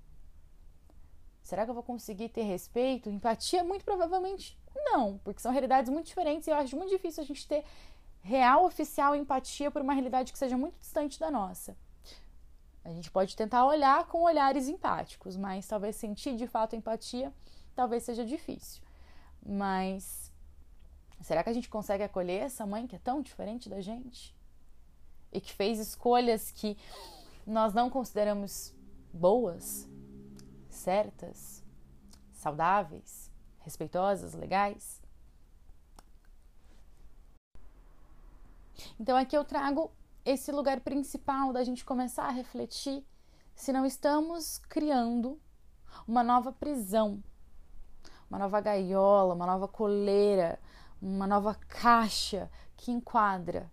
Será 1.42 1.64
que 1.64 1.70
eu 1.70 1.74
vou 1.74 1.82
conseguir 1.82 2.28
ter 2.28 2.42
respeito, 2.42 3.10
empatia? 3.10 3.64
Muito 3.64 3.84
provavelmente 3.84 4.58
não, 4.74 5.18
porque 5.18 5.40
são 5.40 5.52
realidades 5.52 5.90
muito 5.90 6.06
diferentes 6.06 6.46
e 6.46 6.50
eu 6.50 6.56
acho 6.56 6.76
muito 6.76 6.90
difícil 6.90 7.22
a 7.22 7.26
gente 7.26 7.46
ter 7.46 7.64
real, 8.22 8.64
oficial 8.64 9.14
empatia 9.16 9.70
por 9.70 9.82
uma 9.82 9.92
realidade 9.92 10.32
que 10.32 10.38
seja 10.38 10.56
muito 10.56 10.78
distante 10.78 11.18
da 11.18 11.30
nossa. 11.30 11.76
A 12.84 12.90
gente 12.90 13.10
pode 13.10 13.36
tentar 13.36 13.64
olhar 13.66 14.06
com 14.06 14.22
olhares 14.22 14.68
empáticos, 14.68 15.36
mas 15.36 15.66
talvez 15.66 15.96
sentir 15.96 16.36
de 16.36 16.46
fato 16.46 16.76
empatia 16.76 17.32
talvez 17.74 18.02
seja 18.02 18.24
difícil. 18.24 18.82
Mas 19.44 20.32
será 21.22 21.42
que 21.42 21.50
a 21.50 21.52
gente 21.52 21.68
consegue 21.68 22.02
acolher 22.02 22.42
essa 22.42 22.66
mãe 22.66 22.86
que 22.86 22.96
é 22.96 22.98
tão 22.98 23.20
diferente 23.20 23.68
da 23.68 23.80
gente? 23.80 24.34
E 25.32 25.40
que 25.40 25.52
fez 25.52 25.78
escolhas 25.78 26.50
que 26.50 26.76
nós 27.46 27.72
não 27.72 27.88
consideramos 27.88 28.74
boas, 29.12 29.88
certas, 30.70 31.64
saudáveis, 32.32 33.30
respeitosas, 33.60 34.34
legais? 34.34 35.00
Então 38.98 39.16
aqui 39.16 39.36
eu 39.36 39.44
trago 39.44 39.90
esse 40.24 40.50
lugar 40.52 40.80
principal 40.80 41.52
da 41.52 41.64
gente 41.64 41.84
começar 41.84 42.24
a 42.24 42.30
refletir 42.30 43.04
se 43.54 43.72
não 43.72 43.84
estamos 43.84 44.58
criando 44.58 45.40
uma 46.06 46.22
nova 46.22 46.52
prisão, 46.52 47.22
uma 48.28 48.38
nova 48.38 48.60
gaiola, 48.60 49.34
uma 49.34 49.46
nova 49.46 49.68
coleira, 49.68 50.58
uma 51.00 51.26
nova 51.26 51.54
caixa 51.54 52.50
que 52.76 52.90
enquadra 52.90 53.70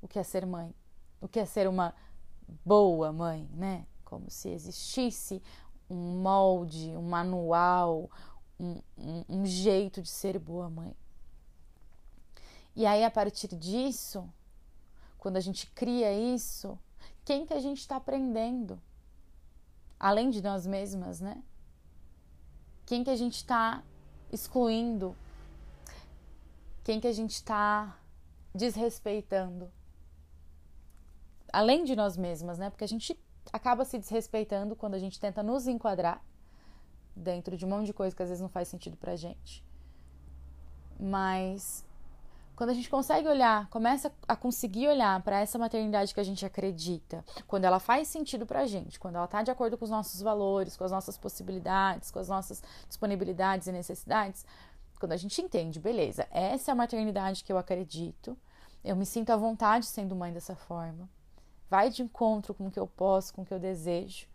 o 0.00 0.08
que 0.08 0.18
é 0.18 0.22
ser 0.22 0.46
mãe, 0.46 0.74
o 1.20 1.28
que 1.28 1.38
é 1.38 1.44
ser 1.44 1.68
uma 1.68 1.94
boa 2.64 3.12
mãe, 3.12 3.48
né? 3.52 3.86
Como 4.04 4.30
se 4.30 4.48
existisse 4.48 5.42
um 5.94 6.20
molde, 6.20 6.90
um 6.96 7.02
manual, 7.02 8.10
um, 8.58 8.80
um, 8.98 9.24
um 9.28 9.46
jeito 9.46 10.02
de 10.02 10.08
ser 10.08 10.38
boa 10.38 10.68
mãe. 10.68 10.94
E 12.76 12.84
aí, 12.86 13.04
a 13.04 13.10
partir 13.10 13.54
disso, 13.54 14.28
quando 15.18 15.36
a 15.36 15.40
gente 15.40 15.66
cria 15.68 16.12
isso, 16.12 16.78
quem 17.24 17.46
que 17.46 17.54
a 17.54 17.60
gente 17.60 17.78
está 17.78 17.96
aprendendo? 17.96 18.80
Além 19.98 20.28
de 20.28 20.42
nós 20.42 20.66
mesmas, 20.66 21.20
né? 21.20 21.42
Quem 22.84 23.04
que 23.04 23.10
a 23.10 23.16
gente 23.16 23.36
está 23.36 23.82
excluindo? 24.30 25.16
Quem 26.82 27.00
que 27.00 27.06
a 27.06 27.12
gente 27.12 27.30
está 27.30 27.96
desrespeitando? 28.54 29.72
Além 31.52 31.84
de 31.84 31.94
nós 31.94 32.16
mesmas, 32.16 32.58
né? 32.58 32.68
Porque 32.68 32.84
a 32.84 32.88
gente 32.88 33.18
acaba 33.52 33.84
se 33.84 33.98
desrespeitando 33.98 34.76
quando 34.76 34.94
a 34.94 34.98
gente 34.98 35.20
tenta 35.20 35.42
nos 35.42 35.66
enquadrar 35.66 36.22
dentro 37.14 37.56
de 37.56 37.64
um 37.64 37.68
monte 37.68 37.86
de 37.86 37.92
coisa 37.92 38.14
que 38.14 38.22
às 38.22 38.28
vezes 38.28 38.42
não 38.42 38.48
faz 38.48 38.68
sentido 38.68 38.96
pra 38.96 39.16
gente. 39.16 39.64
Mas 40.98 41.84
quando 42.56 42.70
a 42.70 42.74
gente 42.74 42.88
consegue 42.88 43.26
olhar, 43.28 43.68
começa 43.68 44.12
a 44.28 44.36
conseguir 44.36 44.86
olhar 44.86 45.20
para 45.22 45.40
essa 45.40 45.58
maternidade 45.58 46.14
que 46.14 46.20
a 46.20 46.24
gente 46.24 46.46
acredita, 46.46 47.24
quando 47.48 47.64
ela 47.64 47.80
faz 47.80 48.06
sentido 48.06 48.46
para 48.46 48.64
gente, 48.64 48.98
quando 48.98 49.16
ela 49.16 49.24
está 49.24 49.42
de 49.42 49.50
acordo 49.50 49.76
com 49.76 49.84
os 49.84 49.90
nossos 49.90 50.20
valores, 50.20 50.76
com 50.76 50.84
as 50.84 50.92
nossas 50.92 51.18
possibilidades, 51.18 52.12
com 52.12 52.20
as 52.20 52.28
nossas 52.28 52.62
disponibilidades 52.88 53.66
e 53.66 53.72
necessidades, 53.72 54.46
quando 55.00 55.12
a 55.12 55.16
gente 55.16 55.42
entende, 55.42 55.80
beleza, 55.80 56.28
essa 56.30 56.70
é 56.70 56.72
a 56.72 56.76
maternidade 56.76 57.42
que 57.42 57.52
eu 57.52 57.58
acredito, 57.58 58.38
eu 58.84 58.94
me 58.94 59.04
sinto 59.04 59.30
à 59.30 59.36
vontade 59.36 59.86
sendo 59.86 60.14
mãe 60.14 60.32
dessa 60.32 60.54
forma, 60.54 61.08
vai 61.68 61.90
de 61.90 62.02
encontro 62.02 62.54
com 62.54 62.66
o 62.66 62.70
que 62.70 62.78
eu 62.78 62.86
posso, 62.86 63.32
com 63.34 63.42
o 63.42 63.44
que 63.44 63.52
eu 63.52 63.58
desejo, 63.58 64.26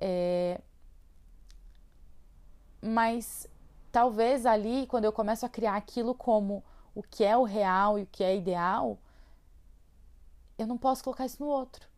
é... 0.00 0.60
mas 2.80 3.46
talvez 3.92 4.46
ali, 4.46 4.86
quando 4.86 5.04
eu 5.04 5.12
começo 5.12 5.44
a 5.44 5.48
criar 5.48 5.76
aquilo 5.76 6.14
como 6.14 6.64
o 6.94 7.02
que 7.02 7.24
é 7.24 7.36
o 7.36 7.44
real 7.44 7.98
e 7.98 8.02
o 8.02 8.06
que 8.06 8.24
é 8.24 8.36
ideal, 8.36 8.98
eu 10.58 10.66
não 10.66 10.78
posso 10.78 11.02
colocar 11.04 11.26
isso 11.26 11.42
no 11.42 11.48
outro. 11.48 11.88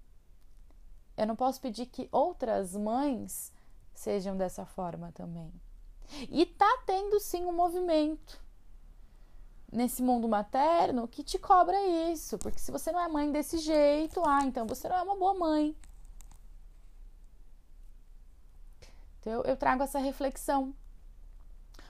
Eu 1.16 1.26
não 1.26 1.36
posso 1.36 1.60
pedir 1.60 1.86
que 1.86 2.08
outras 2.10 2.74
mães 2.74 3.52
sejam 3.94 4.36
dessa 4.36 4.64
forma 4.64 5.12
também. 5.12 5.52
E 6.28 6.44
tá 6.46 6.82
tendo 6.86 7.20
sim 7.20 7.44
um 7.44 7.52
movimento 7.52 8.41
nesse 9.72 10.02
mundo 10.02 10.28
materno 10.28 11.08
que 11.08 11.24
te 11.24 11.38
cobra 11.38 11.76
isso, 12.10 12.38
porque 12.38 12.58
se 12.58 12.70
você 12.70 12.92
não 12.92 13.00
é 13.00 13.08
mãe 13.08 13.32
desse 13.32 13.56
jeito, 13.56 14.22
ah, 14.24 14.44
então 14.44 14.66
você 14.66 14.86
não 14.88 14.96
é 14.96 15.02
uma 15.02 15.16
boa 15.16 15.32
mãe. 15.32 15.74
Então 19.18 19.32
eu, 19.32 19.42
eu 19.44 19.56
trago 19.56 19.82
essa 19.82 19.98
reflexão. 19.98 20.74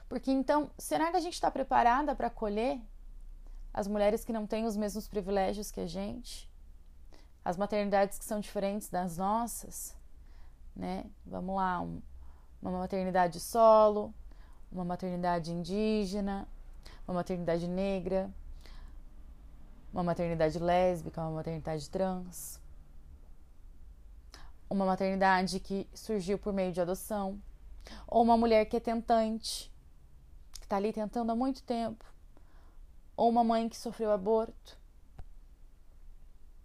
Porque 0.08 0.30
então, 0.30 0.70
será 0.78 1.10
que 1.10 1.16
a 1.16 1.20
gente 1.20 1.34
está 1.34 1.50
preparada 1.50 2.14
para 2.14 2.28
acolher 2.28 2.80
as 3.74 3.88
mulheres 3.88 4.24
que 4.24 4.32
não 4.32 4.46
têm 4.46 4.66
os 4.66 4.76
mesmos 4.76 5.08
privilégios 5.08 5.70
que 5.70 5.80
a 5.80 5.86
gente, 5.86 6.48
as 7.44 7.56
maternidades 7.56 8.18
que 8.18 8.24
são 8.24 8.38
diferentes 8.38 8.88
das 8.88 9.16
nossas, 9.16 9.96
né? 10.76 11.06
Vamos 11.24 11.56
lá, 11.56 11.80
um, 11.80 12.00
uma 12.60 12.70
maternidade 12.70 13.40
solo, 13.40 14.14
uma 14.70 14.84
maternidade 14.84 15.50
indígena, 15.50 16.46
uma 17.06 17.14
maternidade 17.14 17.66
negra, 17.66 18.30
uma 19.92 20.02
maternidade 20.02 20.58
lésbica, 20.58 21.20
uma 21.20 21.32
maternidade 21.32 21.88
trans, 21.90 22.60
uma 24.68 24.86
maternidade 24.86 25.60
que 25.60 25.88
surgiu 25.92 26.38
por 26.38 26.52
meio 26.52 26.72
de 26.72 26.80
adoção, 26.80 27.40
ou 28.06 28.22
uma 28.22 28.36
mulher 28.36 28.64
que 28.64 28.76
é 28.76 28.80
tentante, 28.80 29.70
que 30.54 30.64
está 30.64 30.76
ali 30.76 30.92
tentando 30.92 31.30
há 31.30 31.36
muito 31.36 31.62
tempo, 31.62 32.04
ou 33.16 33.28
uma 33.28 33.44
mãe 33.44 33.68
que 33.68 33.76
sofreu 33.76 34.10
aborto? 34.10 34.78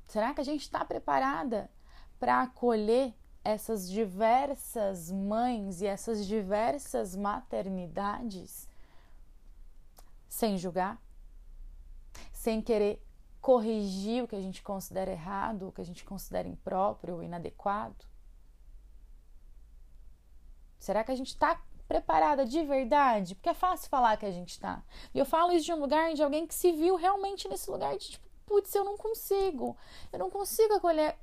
Será 0.07 0.33
que 0.33 0.39
a 0.39 0.45
gente 0.45 0.61
está 0.61 0.85
preparada 0.85 1.69
para 2.17 2.41
acolher 2.41 3.13
essas 3.43 3.89
diversas 3.89 5.11
mães 5.11 5.81
e 5.81 5.85
essas 5.85 6.25
diversas 6.25 7.15
maternidades 7.15 8.66
sem 10.27 10.57
julgar, 10.57 11.01
sem 12.31 12.61
querer 12.61 13.01
corrigir 13.41 14.23
o 14.23 14.27
que 14.27 14.35
a 14.35 14.41
gente 14.41 14.61
considera 14.61 15.11
errado, 15.11 15.67
o 15.67 15.71
que 15.71 15.81
a 15.81 15.85
gente 15.85 16.03
considera 16.03 16.47
impróprio 16.47 17.15
ou 17.15 17.23
inadequado? 17.23 18.05
Será 20.79 21.03
que 21.03 21.11
a 21.11 21.15
gente 21.15 21.29
está 21.29 21.61
preparada 21.87 22.45
de 22.45 22.63
verdade? 22.63 23.35
Porque 23.35 23.49
é 23.49 23.53
fácil 23.53 23.89
falar 23.89 24.17
que 24.17 24.25
a 24.25 24.31
gente 24.31 24.59
tá. 24.59 24.83
E 25.13 25.19
eu 25.19 25.25
falo 25.25 25.51
isso 25.51 25.65
de 25.65 25.73
um 25.73 25.79
lugar 25.79 26.13
de 26.13 26.21
alguém 26.21 26.45
que 26.45 26.53
se 26.53 26.71
viu 26.71 26.95
realmente 26.95 27.47
nesse 27.47 27.69
lugar 27.69 27.97
de 27.97 28.11
tipo, 28.11 28.27
putz, 28.45 28.73
eu 28.75 28.83
não 28.83 28.97
consigo. 28.97 29.77
Eu 30.11 30.19
não 30.19 30.29
consigo 30.29 30.73
acolher 30.73 31.17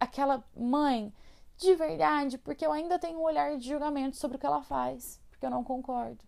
aquela 0.00 0.44
mãe 0.56 1.12
de 1.56 1.74
verdade, 1.74 2.38
porque 2.38 2.64
eu 2.64 2.72
ainda 2.72 2.98
tenho 2.98 3.18
um 3.18 3.22
olhar 3.22 3.56
de 3.56 3.68
julgamento 3.68 4.16
sobre 4.16 4.36
o 4.36 4.40
que 4.40 4.46
ela 4.46 4.62
faz, 4.62 5.20
porque 5.30 5.44
eu 5.44 5.50
não 5.50 5.64
concordo. 5.64 6.24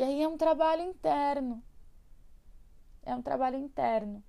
E 0.00 0.02
aí 0.02 0.22
é 0.22 0.26
um 0.26 0.38
trabalho 0.38 0.80
interno. 0.80 1.62
É 3.02 3.14
um 3.14 3.20
trabalho 3.20 3.58
interno. 3.58 4.24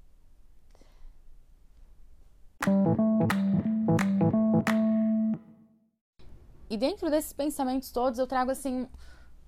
E 6.70 6.76
dentro 6.76 7.10
desses 7.10 7.32
pensamentos 7.32 7.90
todos, 7.90 8.20
eu 8.20 8.28
trago 8.28 8.52
assim 8.52 8.86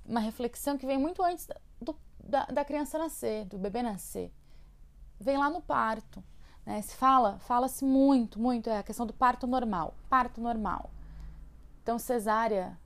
uma 0.05 0.21
reflexão 0.21 0.77
que 0.77 0.85
vem 0.85 0.97
muito 0.97 1.21
antes 1.21 1.45
do, 1.81 1.93
da, 2.23 2.45
da 2.45 2.63
criança 2.63 2.97
nascer, 2.97 3.43
do 3.43 3.57
bebê 3.57 3.83
nascer. 3.83 4.31
Vem 5.19 5.37
lá 5.37 5.49
no 5.49 5.61
parto. 5.61 6.23
Né? 6.65 6.81
Se 6.83 6.95
fala, 6.95 7.37
fala-se 7.39 7.83
muito, 7.83 8.39
muito, 8.39 8.69
é 8.69 8.77
a 8.77 8.83
questão 8.83 9.05
do 9.05 9.13
parto 9.13 9.45
normal. 9.45 9.93
Parto 10.09 10.39
normal. 10.39 10.89
Então, 11.81 11.99
cesárea. 11.99 12.79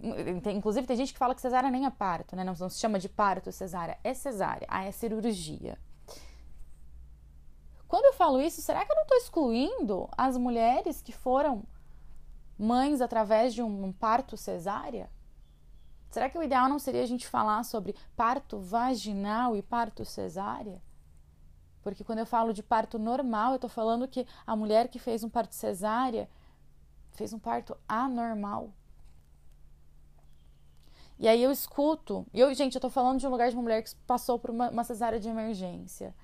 Inclusive, 0.00 0.86
tem 0.86 0.96
gente 0.96 1.12
que 1.12 1.18
fala 1.18 1.34
que 1.34 1.40
cesárea 1.40 1.70
nem 1.70 1.86
é 1.86 1.90
parto, 1.90 2.36
né? 2.36 2.44
Não, 2.44 2.54
não 2.54 2.68
se 2.68 2.78
chama 2.78 2.98
de 2.98 3.08
parto 3.08 3.50
cesárea, 3.50 3.98
é 4.04 4.14
cesárea, 4.14 4.66
ah, 4.70 4.84
é 4.84 4.92
cirurgia. 4.92 5.78
Quando 7.88 8.04
eu 8.04 8.12
falo 8.12 8.40
isso, 8.40 8.60
será 8.60 8.84
que 8.84 8.92
eu 8.92 8.96
não 8.96 9.02
estou 9.02 9.16
excluindo 9.16 10.08
as 10.16 10.36
mulheres 10.36 11.00
que 11.00 11.12
foram 11.12 11.64
mães 12.58 13.00
através 13.00 13.54
de 13.54 13.62
um 13.62 13.92
parto 13.92 14.36
cesárea? 14.36 15.10
Será 16.10 16.28
que 16.30 16.38
o 16.38 16.42
ideal 16.42 16.68
não 16.68 16.78
seria 16.78 17.02
a 17.02 17.06
gente 17.06 17.26
falar 17.26 17.62
sobre 17.64 17.94
parto 18.14 18.58
vaginal 18.58 19.56
e 19.56 19.62
parto 19.62 20.04
cesárea? 20.04 20.82
Porque 21.82 22.04
quando 22.04 22.18
eu 22.18 22.26
falo 22.26 22.52
de 22.52 22.62
parto 22.62 22.98
normal, 22.98 23.52
eu 23.52 23.56
estou 23.56 23.70
falando 23.70 24.08
que 24.08 24.26
a 24.46 24.54
mulher 24.54 24.88
que 24.88 24.98
fez 24.98 25.24
um 25.24 25.28
parto 25.28 25.54
cesárea 25.54 26.28
fez 27.12 27.32
um 27.32 27.38
parto 27.38 27.76
anormal. 27.88 28.72
E 31.18 31.26
aí 31.26 31.42
eu 31.42 31.50
escuto, 31.50 32.26
e 32.32 32.38
eu, 32.40 32.52
gente, 32.54 32.76
eu 32.76 32.80
tô 32.80 32.88
falando 32.88 33.18
de 33.18 33.26
um 33.26 33.30
lugar 33.30 33.50
de 33.50 33.56
uma 33.56 33.62
mulher 33.62 33.82
que 33.82 33.94
passou 34.06 34.38
por 34.38 34.50
uma, 34.50 34.70
uma 34.70 34.84
cesárea 34.84 35.18
de 35.18 35.28
emergência. 35.28 36.14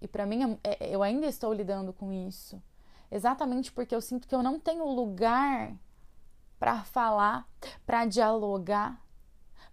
E 0.00 0.06
para 0.06 0.26
mim, 0.26 0.58
é, 0.62 0.94
eu 0.94 1.02
ainda 1.02 1.26
estou 1.26 1.52
lidando 1.52 1.92
com 1.92 2.12
isso. 2.12 2.62
exatamente 3.10 3.72
porque 3.72 3.94
eu 3.94 4.00
sinto 4.00 4.28
que 4.28 4.34
eu 4.34 4.42
não 4.42 4.60
tenho 4.60 4.86
lugar 4.86 5.74
para 6.58 6.84
falar, 6.84 7.48
para 7.86 8.06
dialogar. 8.06 9.02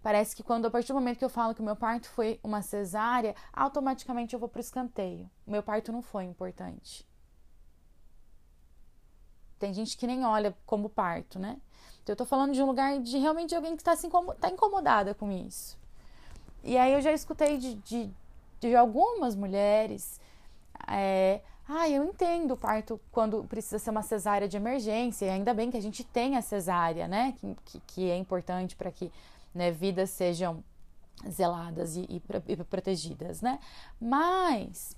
Parece 0.02 0.36
que 0.36 0.42
quando 0.42 0.66
a 0.66 0.70
partir 0.70 0.88
do 0.88 0.94
momento 0.94 1.18
que 1.18 1.24
eu 1.24 1.30
falo 1.30 1.54
que 1.54 1.60
o 1.60 1.64
meu 1.64 1.76
parto 1.76 2.08
foi 2.08 2.40
uma 2.42 2.62
cesárea, 2.62 3.34
automaticamente 3.52 4.34
eu 4.34 4.40
vou 4.40 4.48
para 4.48 4.58
o 4.58 4.60
escanteio. 4.60 5.30
O 5.46 5.50
meu 5.50 5.62
parto 5.62 5.92
não 5.92 6.02
foi 6.02 6.24
importante. 6.24 7.06
Tem 9.58 9.72
gente 9.72 9.96
que 9.96 10.06
nem 10.06 10.24
olha 10.24 10.56
como 10.66 10.88
parto, 10.88 11.38
né? 11.38 11.60
Então 12.06 12.12
eu 12.12 12.16
tô 12.18 12.24
falando 12.24 12.52
de 12.52 12.62
um 12.62 12.66
lugar 12.66 13.00
de 13.00 13.18
realmente 13.18 13.52
alguém 13.52 13.74
que 13.74 13.82
está 13.82 13.96
tá 14.40 14.48
incomodada 14.48 15.12
com 15.12 15.32
isso. 15.32 15.76
E 16.62 16.78
aí 16.78 16.92
eu 16.92 17.00
já 17.00 17.12
escutei 17.12 17.58
de, 17.58 17.74
de, 17.74 18.08
de 18.60 18.76
algumas 18.76 19.34
mulheres. 19.34 20.20
É, 20.86 21.40
ah, 21.68 21.88
eu 21.88 22.04
entendo 22.04 22.52
o 22.52 22.56
parto 22.56 23.00
quando 23.10 23.42
precisa 23.42 23.80
ser 23.80 23.90
uma 23.90 24.04
cesárea 24.04 24.46
de 24.46 24.56
emergência, 24.56 25.26
e 25.26 25.30
ainda 25.30 25.52
bem 25.52 25.68
que 25.68 25.76
a 25.76 25.82
gente 25.82 26.04
tem 26.04 26.36
a 26.36 26.42
cesárea, 26.42 27.08
né? 27.08 27.34
Que, 27.40 27.56
que, 27.64 27.80
que 27.80 28.08
é 28.08 28.16
importante 28.16 28.76
para 28.76 28.92
que 28.92 29.10
né, 29.52 29.72
vidas 29.72 30.10
sejam 30.10 30.62
zeladas 31.28 31.96
e, 31.96 32.02
e, 32.08 32.22
e, 32.46 32.56
protegidas, 32.62 33.40
né? 33.40 33.58
Mas, 34.00 34.96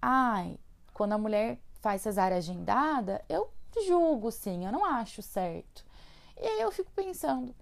ai, 0.00 0.58
quando 0.94 1.12
a 1.12 1.18
mulher 1.18 1.58
faz 1.82 2.00
cesárea 2.00 2.38
agendada, 2.38 3.22
eu 3.28 3.46
julgo 3.86 4.32
sim, 4.32 4.64
eu 4.64 4.72
não 4.72 4.86
acho 4.86 5.20
certo. 5.20 5.84
E 6.38 6.46
aí 6.46 6.60
eu 6.60 6.70
fico 6.70 6.90
pensando, 6.92 7.54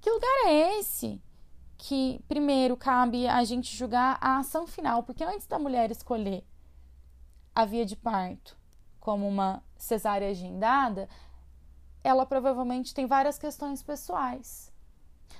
que 0.00 0.10
lugar 0.10 0.46
é 0.46 0.78
esse? 0.78 1.20
Que 1.76 2.20
primeiro 2.28 2.76
cabe 2.76 3.26
a 3.26 3.42
gente 3.44 3.76
julgar 3.76 4.18
a 4.20 4.38
ação 4.38 4.66
final, 4.66 5.02
porque 5.02 5.24
antes 5.24 5.46
da 5.46 5.58
mulher 5.58 5.90
escolher 5.90 6.44
a 7.54 7.64
via 7.64 7.84
de 7.84 7.96
parto 7.96 8.56
como 9.00 9.26
uma 9.26 9.62
cesárea 9.76 10.28
agendada, 10.30 11.08
ela 12.04 12.24
provavelmente 12.24 12.94
tem 12.94 13.06
várias 13.06 13.38
questões 13.38 13.82
pessoais. 13.82 14.72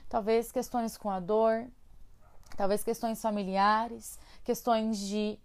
Talvez 0.09 0.51
questões 0.51 0.99
com 0.99 1.09
a 1.09 1.21
dor, 1.21 1.68
talvez 2.57 2.83
questões 2.83 3.23
familiares, 3.23 4.18
questões 4.45 4.99
de 4.99 5.38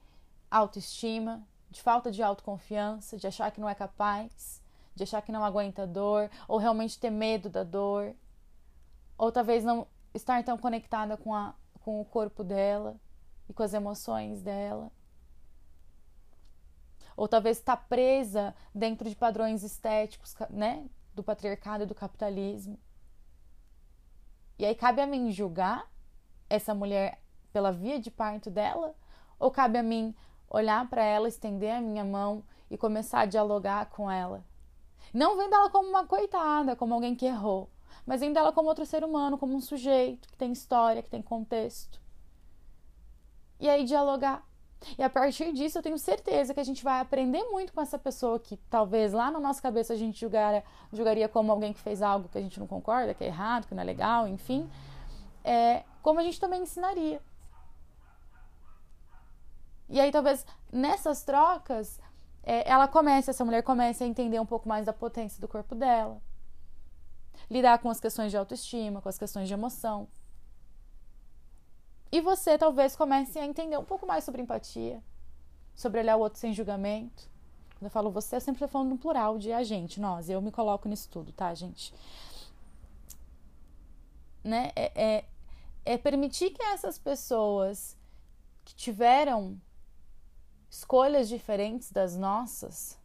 autoestima, 0.49 1.47
de 1.69 1.81
falta 1.81 2.11
de 2.11 2.23
autoconfiança, 2.23 3.17
de 3.17 3.27
achar 3.27 3.51
que 3.51 3.61
não 3.61 3.69
é 3.69 3.75
capaz, 3.75 4.61
de 4.97 5.03
achar 5.03 5.21
que 5.21 5.31
não 5.31 5.45
aguenta 5.45 5.87
dor, 5.87 6.29
ou 6.47 6.57
realmente 6.57 6.99
ter 6.99 7.09
medo 7.09 7.49
da 7.49 7.63
dor, 7.63 8.13
ou 9.17 9.31
talvez 9.31 9.63
não 9.63 9.87
estar 10.13 10.43
tão 10.43 10.57
conectada 10.57 11.15
com, 11.15 11.33
a, 11.33 11.53
com 11.81 12.01
o 12.01 12.05
corpo 12.05 12.43
dela 12.43 12.95
e 13.47 13.53
com 13.53 13.63
as 13.63 13.73
emoções 13.73 14.41
dela 14.41 14.91
ou 17.17 17.27
talvez 17.27 17.57
está 17.57 17.75
presa 17.75 18.55
dentro 18.73 19.09
de 19.09 19.15
padrões 19.15 19.63
estéticos, 19.63 20.35
né, 20.51 20.87
do 21.15 21.23
patriarcado 21.23 21.83
e 21.83 21.87
do 21.87 21.95
capitalismo. 21.95 22.79
E 24.59 24.63
aí 24.63 24.75
cabe 24.75 25.01
a 25.01 25.07
mim 25.07 25.31
julgar 25.31 25.91
essa 26.47 26.75
mulher 26.75 27.19
pela 27.51 27.71
via 27.71 27.99
de 27.99 28.11
parto 28.11 28.51
dela, 28.51 28.95
ou 29.39 29.49
cabe 29.49 29.79
a 29.79 29.83
mim 29.83 30.15
olhar 30.47 30.87
para 30.87 31.03
ela, 31.03 31.27
estender 31.27 31.73
a 31.73 31.81
minha 31.81 32.05
mão 32.05 32.43
e 32.69 32.77
começar 32.77 33.21
a 33.21 33.25
dialogar 33.25 33.87
com 33.87 34.09
ela? 34.09 34.45
Não 35.13 35.37
vendo 35.37 35.53
ela 35.53 35.69
como 35.69 35.89
uma 35.89 36.05
coitada, 36.05 36.75
como 36.75 36.93
alguém 36.93 37.15
que 37.15 37.25
errou, 37.25 37.69
mas 38.05 38.21
vendo 38.21 38.37
ela 38.37 38.51
como 38.51 38.69
outro 38.69 38.85
ser 38.85 39.03
humano, 39.03 39.37
como 39.37 39.55
um 39.55 39.61
sujeito 39.61 40.27
que 40.27 40.37
tem 40.37 40.51
história, 40.51 41.01
que 41.01 41.09
tem 41.09 41.21
contexto. 41.21 42.01
E 43.59 43.69
aí 43.69 43.83
dialogar 43.83 44.47
e 44.97 45.03
a 45.03 45.09
partir 45.09 45.51
disso, 45.53 45.77
eu 45.77 45.81
tenho 45.81 45.97
certeza 45.97 46.53
que 46.53 46.59
a 46.59 46.63
gente 46.63 46.83
vai 46.83 46.99
aprender 46.99 47.43
muito 47.45 47.73
com 47.73 47.81
essa 47.81 47.97
pessoa 47.97 48.39
que 48.39 48.57
talvez 48.69 49.11
lá 49.11 49.31
na 49.31 49.39
nossa 49.39 49.61
cabeça 49.61 49.93
a 49.93 49.95
gente 49.97 50.19
julgaria, 50.19 50.63
julgaria 50.93 51.27
como 51.27 51.51
alguém 51.51 51.73
que 51.73 51.79
fez 51.79 52.01
algo 52.01 52.29
que 52.29 52.37
a 52.37 52.41
gente 52.41 52.59
não 52.59 52.67
concorda, 52.67 53.13
que 53.13 53.23
é 53.23 53.27
errado, 53.27 53.67
que 53.67 53.73
não 53.73 53.81
é 53.81 53.85
legal, 53.85 54.27
enfim. 54.27 54.69
É, 55.43 55.83
como 56.01 56.19
a 56.19 56.23
gente 56.23 56.39
também 56.39 56.61
ensinaria. 56.61 57.21
E 59.89 59.99
aí, 59.99 60.11
talvez 60.11 60.45
nessas 60.71 61.23
trocas, 61.23 61.99
é, 62.49 62.63
ela 62.65 62.87
comece, 62.87 63.29
essa 63.29 63.43
mulher 63.43 63.61
comece 63.61 64.05
a 64.05 64.07
entender 64.07 64.39
um 64.39 64.45
pouco 64.45 64.69
mais 64.69 64.85
da 64.85 64.93
potência 64.93 65.41
do 65.41 65.49
corpo 65.49 65.75
dela, 65.75 66.21
lidar 67.51 67.77
com 67.79 67.89
as 67.89 67.99
questões 67.99 68.31
de 68.31 68.37
autoestima, 68.37 69.01
com 69.01 69.09
as 69.09 69.17
questões 69.17 69.49
de 69.49 69.53
emoção. 69.53 70.07
E 72.09 72.21
você 72.21 72.57
talvez 72.57 72.95
comece 72.95 73.37
a 73.37 73.45
entender 73.45 73.77
um 73.77 73.83
pouco 73.83 74.07
mais 74.07 74.23
sobre 74.23 74.41
empatia, 74.41 75.03
sobre 75.75 75.99
olhar 75.99 76.15
o 76.15 76.21
outro 76.21 76.39
sem 76.39 76.53
julgamento. 76.53 77.29
Quando 77.77 77.83
eu 77.83 77.89
falo 77.89 78.09
você, 78.09 78.37
eu 78.37 78.41
sempre 78.41 78.63
estou 78.63 78.69
falando 78.69 78.91
no 78.91 78.97
plural 78.97 79.37
de 79.37 79.51
a 79.51 79.61
gente, 79.61 79.99
nós. 79.99 80.29
Eu 80.29 80.41
me 80.41 80.49
coloco 80.49 80.87
nisso 80.87 81.09
tudo, 81.09 81.33
tá, 81.33 81.53
gente? 81.53 81.93
Né? 84.41 84.71
É, 84.73 84.91
é, 84.95 85.25
é 85.83 85.97
permitir 85.97 86.51
que 86.51 86.63
essas 86.63 86.97
pessoas 86.97 87.97
que 88.63 88.73
tiveram 88.73 89.59
escolhas 90.69 91.27
diferentes 91.29 91.91
das 91.91 92.15
nossas 92.15 92.99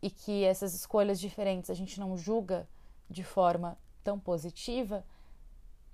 e 0.00 0.10
que 0.10 0.44
essas 0.44 0.74
escolhas 0.74 1.20
diferentes 1.20 1.70
a 1.70 1.74
gente 1.74 2.00
não 2.00 2.16
julga 2.16 2.68
de 3.08 3.22
forma 3.22 3.78
tão 4.02 4.18
positiva, 4.18 5.06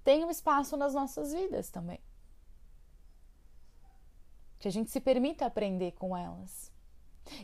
tenham 0.03 0.31
espaço 0.31 0.77
nas 0.77 0.95
nossas 0.95 1.33
vidas 1.33 1.69
também. 1.69 2.01
Que 4.59 4.69
a 4.69 4.73
gente 4.73 4.91
se 4.91 5.01
permita 5.01 5.45
aprender 5.45 5.93
com 5.93 6.17
elas. 6.17 6.73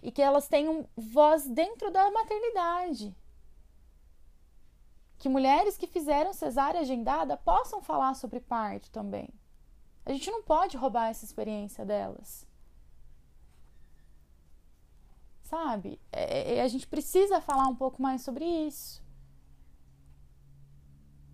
E 0.02 0.10
que 0.10 0.22
elas 0.22 0.48
tenham 0.48 0.88
voz 0.96 1.46
dentro 1.46 1.90
da 1.90 2.10
maternidade. 2.10 3.14
Que 5.18 5.28
mulheres 5.28 5.76
que 5.76 5.86
fizeram 5.86 6.32
cesárea 6.32 6.80
agendada 6.80 7.36
possam 7.36 7.82
falar 7.82 8.14
sobre 8.14 8.40
parto 8.40 8.90
também. 8.90 9.28
A 10.06 10.12
gente 10.12 10.30
não 10.30 10.42
pode 10.42 10.76
roubar 10.76 11.08
essa 11.08 11.24
experiência 11.24 11.84
delas. 11.84 12.46
Sabe? 15.42 16.00
É, 16.12 16.56
é 16.56 16.62
a 16.62 16.68
gente 16.68 16.86
precisa 16.86 17.40
falar 17.40 17.66
um 17.68 17.76
pouco 17.76 18.02
mais 18.02 18.22
sobre 18.22 18.44
isso. 18.44 19.02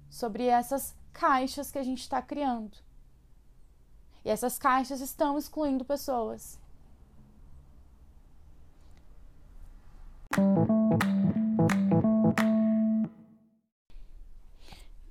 Sobre 0.08 0.44
essas 0.46 0.94
caixas 1.12 1.70
que 1.70 1.78
a 1.78 1.82
gente 1.82 2.00
está 2.00 2.22
criando. 2.22 2.76
E 4.24 4.30
essas 4.30 4.58
caixas 4.58 5.00
estão 5.00 5.38
excluindo 5.38 5.84
pessoas. 5.84 6.58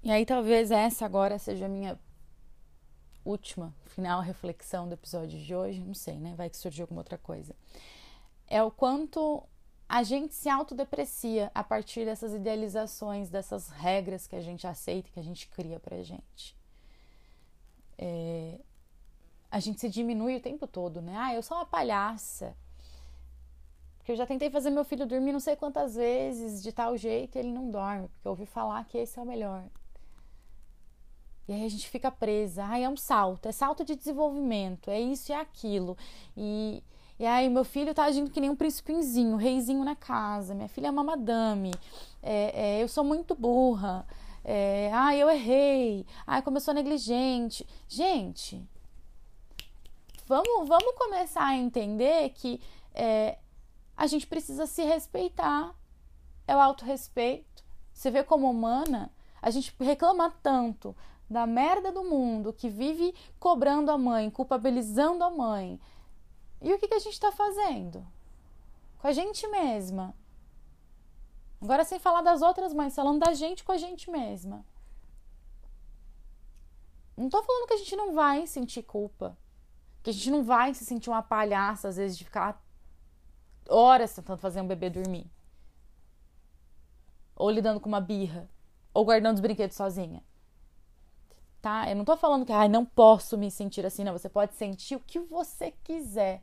E 0.02 0.12
aí, 0.12 0.26
talvez 0.26 0.72
essa 0.72 1.06
agora 1.06 1.38
seja 1.38 1.66
a 1.66 1.70
minha 1.70 2.00
última, 3.26 3.74
final 3.86 4.22
reflexão 4.22 4.88
do 4.88 4.94
episódio 4.94 5.40
de 5.40 5.56
hoje. 5.56 5.80
Não 5.80 5.94
sei, 5.94 6.20
né? 6.20 6.34
Vai 6.36 6.50
que 6.50 6.58
surgiu 6.58 6.84
alguma 6.84 7.02
outra 7.02 7.18
coisa. 7.18 7.56
É 8.48 8.64
o 8.64 8.72
quanto 8.72 9.44
a 9.88 10.04
gente 10.04 10.36
se 10.36 10.48
autodeprecia 10.48 11.52
a 11.54 11.64
partir 11.64 12.06
dessas 12.06 12.34
idealizações, 12.34 13.30
dessas 13.30 13.70
regras 13.70 14.28
que 14.28 14.36
a 14.36 14.42
gente 14.42 14.68
aceita, 14.68 15.10
que 15.10 15.20
a 15.20 15.24
gente 15.24 15.48
cria 15.48 15.80
pra 15.80 16.02
gente. 16.04 16.56
É, 17.98 18.60
a 19.52 19.60
gente 19.60 19.80
se 19.82 19.90
diminui 19.90 20.36
o 20.38 20.42
tempo 20.42 20.68
todo, 20.68 21.02
né? 21.02 21.16
Ah, 21.18 21.34
eu 21.34 21.42
sou 21.42 21.58
uma 21.58 21.66
palhaça. 21.66 22.56
Porque 23.98 24.12
eu 24.12 24.16
já 24.16 24.26
tentei 24.26 24.50
fazer 24.50 24.70
meu 24.70 24.86
filho 24.86 25.08
dormir 25.08 25.32
não 25.32 25.40
sei 25.40 25.56
quantas 25.56 25.96
vezes, 25.96 26.62
de 26.62 26.72
tal 26.72 26.96
jeito, 26.96 27.36
e 27.36 27.40
ele 27.40 27.52
não 27.52 27.70
dorme, 27.70 28.08
porque 28.10 28.28
eu 28.28 28.32
ouvi 28.32 28.46
falar 28.46 28.86
que 28.86 28.98
esse 28.98 29.18
é 29.18 29.22
o 29.22 29.26
melhor. 29.26 29.64
E 31.50 31.54
aí 31.54 31.66
a 31.66 31.70
gente 31.70 31.90
fica 31.90 32.12
presa. 32.12 32.66
Ah, 32.66 32.80
é 32.80 32.88
um 32.88 32.96
salto, 32.96 33.48
é 33.48 33.52
salto 33.52 33.84
de 33.84 33.96
desenvolvimento, 33.96 34.90
é 34.90 35.02
isso 35.02 35.32
e 35.32 35.34
é 35.34 35.40
aquilo. 35.40 35.98
E 36.38 36.84
e 37.20 37.26
aí, 37.26 37.50
meu 37.50 37.66
filho 37.66 37.94
tá 37.94 38.06
agindo 38.06 38.32
que 38.32 38.40
nem 38.40 38.50
um 38.50 38.56
príncipezinho, 38.56 39.36
reizinho 39.36 39.84
na 39.84 39.94
casa. 39.94 40.56
Minha 40.56 40.70
filha 40.70 40.88
é 40.88 40.90
uma 40.90 41.04
madame. 41.04 41.74
É, 42.24 42.78
é, 42.78 42.82
eu 42.82 42.88
sou 42.88 43.04
muito 43.04 43.36
burra. 43.36 44.08
É, 44.42 44.90
ah, 44.94 45.14
eu 45.14 45.30
errei. 45.30 46.06
Ah, 46.26 46.42
como 46.42 46.56
eu 46.56 46.62
sou 46.62 46.74
negligente. 46.74 47.68
Gente, 47.90 48.66
vamos, 50.26 50.66
vamos 50.66 50.96
começar 50.96 51.46
a 51.46 51.58
entender 51.58 52.30
que 52.30 52.62
é, 52.94 53.38
a 53.98 54.08
gente 54.08 54.26
precisa 54.26 54.66
se 54.66 54.84
respeitar. 54.84 55.76
É 56.48 56.56
o 56.56 56.60
autorrespeito. 56.60 57.66
Você 57.92 58.10
vê 58.10 58.24
como 58.24 58.50
humana, 58.50 59.12
a 59.42 59.52
gente 59.52 59.76
reclama 59.78 60.34
tanto 60.42 60.96
da 61.30 61.46
merda 61.46 61.92
do 61.92 62.04
mundo 62.04 62.52
que 62.52 62.70
vive 62.70 63.14
cobrando 63.40 63.92
a 63.92 63.98
mãe, 63.98 64.30
culpabilizando 64.30 65.24
a 65.24 65.30
mãe, 65.30 65.80
e 66.62 66.74
o 66.74 66.80
que, 66.80 66.88
que 66.88 66.94
a 66.94 67.00
gente 67.00 67.14
está 67.14 67.32
fazendo? 67.32 68.06
Com 69.00 69.08
a 69.08 69.14
gente 69.14 69.48
mesma. 69.48 70.14
Agora, 71.62 71.84
sem 71.84 72.00
falar 72.00 72.22
das 72.22 72.42
outras 72.42 72.74
mães, 72.74 72.96
falando 72.96 73.20
da 73.20 73.34
gente 73.34 73.64
com 73.64 73.72
a 73.72 73.78
gente 73.78 74.10
mesma. 74.10 74.66
Não 77.16 77.26
estou 77.26 77.44
falando 77.44 77.68
que 77.68 77.74
a 77.74 77.78
gente 77.78 77.96
não 77.96 78.14
vai 78.14 78.48
sentir 78.48 78.84
culpa. 78.84 79.38
Que 80.02 80.10
a 80.10 80.14
gente 80.14 80.32
não 80.32 80.44
vai 80.44 80.74
se 80.74 80.86
sentir 80.86 81.10
uma 81.10 81.22
palhaça, 81.22 81.90
às 81.90 81.98
vezes, 81.98 82.18
de 82.18 82.24
ficar 82.24 82.62
horas 83.70 84.14
tentando 84.14 84.40
fazer 84.40 84.62
um 84.62 84.68
bebê 84.68 84.90
dormir. 84.90 85.30
Ou 87.36 87.50
lidando 87.50 87.80
com 87.80 87.90
uma 87.90 88.02
birra. 88.02 88.50
Ou 88.94 89.06
guardando 89.06 89.36
os 89.36 89.42
brinquedos 89.42 89.76
sozinha. 89.76 90.24
Tá? 91.62 91.90
Eu 91.90 91.96
não 91.96 92.06
tô 92.06 92.16
falando 92.16 92.46
que, 92.46 92.54
ai, 92.54 92.70
não 92.70 92.86
posso 92.86 93.38
me 93.38 93.52
sentir 93.52 93.86
assim, 93.86 94.04
não. 94.04 94.14
Você 94.14 94.30
pode 94.30 94.54
sentir 94.54 94.96
o 94.96 95.00
que 95.00 95.20
você 95.20 95.72
quiser. 95.84 96.42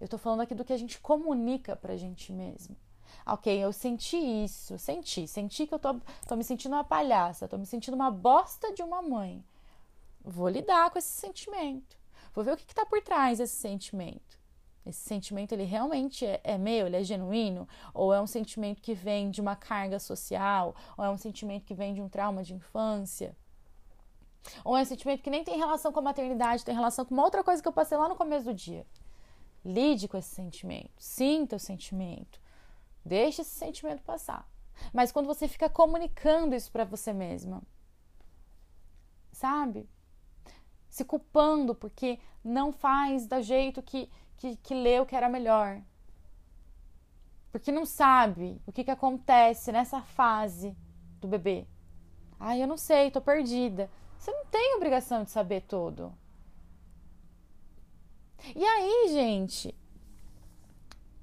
Eu 0.00 0.08
tô 0.08 0.18
falando 0.18 0.40
aqui 0.40 0.54
do 0.54 0.64
que 0.64 0.72
a 0.72 0.76
gente 0.76 0.98
comunica 0.98 1.76
pra 1.76 1.96
gente 1.96 2.32
mesmo. 2.32 2.76
Ok, 3.26 3.56
eu 3.56 3.72
senti 3.72 4.16
isso, 4.16 4.78
senti, 4.78 5.26
senti 5.26 5.66
que 5.66 5.74
eu 5.74 5.78
tô, 5.78 5.94
tô 6.26 6.36
me 6.36 6.44
sentindo 6.44 6.74
uma 6.74 6.84
palhaça, 6.84 7.48
tô 7.48 7.56
me 7.56 7.64
sentindo 7.64 7.94
uma 7.94 8.10
bosta 8.10 8.72
de 8.72 8.82
uma 8.82 9.00
mãe. 9.00 9.44
Vou 10.22 10.48
lidar 10.48 10.90
com 10.90 10.98
esse 10.98 11.08
sentimento. 11.08 11.96
Vou 12.34 12.44
ver 12.44 12.52
o 12.52 12.56
que 12.56 12.64
está 12.64 12.84
por 12.84 13.00
trás 13.02 13.38
desse 13.38 13.56
sentimento. 13.56 14.38
Esse 14.84 15.00
sentimento 15.00 15.52
ele 15.52 15.64
realmente 15.64 16.26
é, 16.26 16.40
é, 16.44 16.58
meu, 16.58 16.86
ele 16.86 16.96
é 16.96 17.02
genuíno? 17.02 17.66
Ou 17.94 18.12
é 18.12 18.20
um 18.20 18.26
sentimento 18.26 18.82
que 18.82 18.94
vem 18.94 19.30
de 19.30 19.40
uma 19.40 19.56
carga 19.56 19.98
social? 19.98 20.74
Ou 20.96 21.04
é 21.04 21.10
um 21.10 21.16
sentimento 21.16 21.64
que 21.64 21.74
vem 21.74 21.94
de 21.94 22.02
um 22.02 22.08
trauma 22.08 22.42
de 22.42 22.52
infância? 22.52 23.34
Ou 24.64 24.76
é 24.76 24.82
um 24.82 24.84
sentimento 24.84 25.22
que 25.22 25.30
nem 25.30 25.44
tem 25.44 25.56
relação 25.56 25.92
com 25.92 26.00
a 26.00 26.02
maternidade, 26.02 26.64
tem 26.64 26.74
relação 26.74 27.04
com 27.04 27.14
uma 27.14 27.24
outra 27.24 27.42
coisa 27.42 27.62
que 27.62 27.68
eu 27.68 27.72
passei 27.72 27.96
lá 27.96 28.08
no 28.08 28.16
começo 28.16 28.44
do 28.44 28.54
dia? 28.54 28.86
Lide 29.64 30.08
com 30.08 30.16
esse 30.16 30.34
sentimento, 30.34 30.92
sinta 30.98 31.56
o 31.56 31.60
sentimento, 31.60 32.40
deixe 33.04 33.42
esse 33.42 33.50
sentimento 33.50 34.02
passar. 34.02 34.46
Mas 34.92 35.12
quando 35.12 35.26
você 35.26 35.48
fica 35.48 35.68
comunicando 35.68 36.54
isso 36.54 36.70
para 36.70 36.84
você 36.84 37.12
mesma, 37.12 37.62
sabe? 39.32 39.88
Se 40.88 41.04
culpando 41.04 41.74
porque 41.74 42.18
não 42.42 42.72
faz 42.72 43.26
da 43.26 43.40
jeito 43.40 43.82
que, 43.82 44.10
que, 44.36 44.56
que 44.56 44.74
leu 44.74 45.06
que 45.06 45.16
era 45.16 45.28
melhor. 45.28 45.80
Porque 47.50 47.72
não 47.72 47.86
sabe 47.86 48.60
o 48.66 48.72
que, 48.72 48.84
que 48.84 48.90
acontece 48.90 49.70
nessa 49.72 50.02
fase 50.02 50.76
do 51.20 51.28
bebê. 51.28 51.66
Ai, 52.38 52.62
eu 52.62 52.66
não 52.66 52.76
sei, 52.76 53.10
tô 53.10 53.20
perdida. 53.20 53.90
Você 54.24 54.32
não 54.32 54.46
tem 54.46 54.74
obrigação 54.76 55.22
de 55.22 55.30
saber 55.30 55.60
tudo. 55.68 56.10
E 58.56 58.64
aí, 58.64 59.08
gente, 59.10 59.74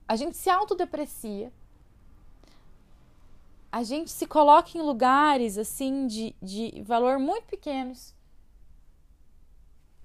a 0.07 0.15
gente 0.15 0.37
se 0.37 0.51
autodeprecia, 0.51 1.51
a 3.71 3.81
gente 3.81 4.11
se 4.11 4.27
coloca 4.27 4.77
em 4.77 4.83
lugares 4.83 5.57
assim 5.57 6.05
de, 6.05 6.35
de 6.39 6.83
valor 6.83 7.17
muito 7.17 7.45
pequenos, 7.45 8.13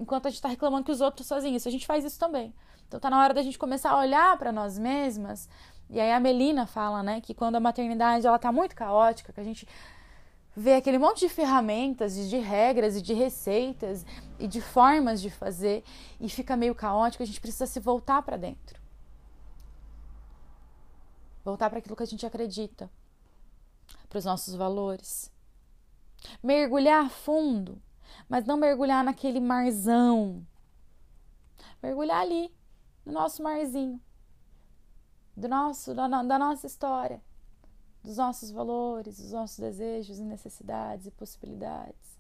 enquanto 0.01 0.25
a 0.25 0.31
gente 0.31 0.39
está 0.39 0.49
reclamando 0.49 0.85
que 0.85 0.91
os 0.91 1.03
outros 1.03 1.27
sozinhos. 1.27 1.67
A 1.67 1.71
gente 1.71 1.87
faz 1.87 2.03
isso 2.03 2.19
também. 2.19 2.55
Então 2.89 2.99
tá 2.99 3.11
na 3.11 3.23
hora 3.23 3.35
da 3.35 3.43
gente 3.43 3.59
começar 3.59 3.91
a 3.91 3.99
olhar 3.99 4.39
para 4.39 4.51
nós 4.51 4.79
mesmas. 4.79 5.51
E 5.91 6.01
aí 6.01 6.13
a 6.13 6.19
Melina 6.19 6.67
fala, 6.67 7.03
né, 7.03 7.21
que 7.21 7.35
quando 7.35 7.57
a 7.57 7.61
maternidade 7.61 8.27
ela 8.27 8.39
tá 8.39 8.51
muito 8.51 8.75
caótica, 8.75 9.35
que 9.35 9.41
a 9.41 9.45
gente 9.45 9.69
vê 10.57 10.73
aquele 10.73 10.99
monte 10.99 11.21
de 11.21 11.29
ferramentas, 11.29 12.17
e 12.17 12.29
de 12.29 12.39
regras 12.39 12.97
e 12.97 13.03
de 13.03 13.13
receitas 13.13 14.07
e 14.39 14.49
de 14.49 14.63
formas 14.63 15.21
de 15.21 15.29
fazer 15.29 15.85
e 16.19 16.31
fica 16.31 16.57
meio 16.57 16.75
caótico, 16.75 17.23
a 17.23 17.27
gente 17.27 17.41
precisa 17.41 17.67
se 17.67 17.79
voltar 17.79 18.23
para 18.23 18.39
dentro. 18.39 18.81
Voltar 21.45 21.69
para 21.69 21.79
aquilo 21.79 21.95
que 21.95 22.03
a 22.03 22.07
gente 22.07 22.25
acredita, 22.25 22.91
para 24.09 24.19
os 24.19 24.25
nossos 24.25 24.55
valores. 24.55 25.31
Mergulhar 26.43 27.11
fundo, 27.11 27.81
mas 28.27 28.47
não 28.47 28.57
mergulhar 28.57 29.05
naquele 29.05 29.39
marzão. 29.39 30.45
Mergulhar 31.83 32.23
ali, 32.23 32.53
no 33.05 33.13
nosso 33.13 33.43
marzinho, 33.43 34.01
do 35.37 35.49
nosso, 35.49 35.95
da, 35.95 36.09
da 36.09 36.39
nossa 36.39 36.67
história 36.67 37.23
dos 38.07 38.17
nossos 38.17 38.51
valores, 38.51 39.19
dos 39.19 39.33
nossos 39.33 39.59
desejos 39.59 40.19
e 40.19 40.25
necessidades 40.25 41.07
e 41.07 41.11
possibilidades. 41.11 42.17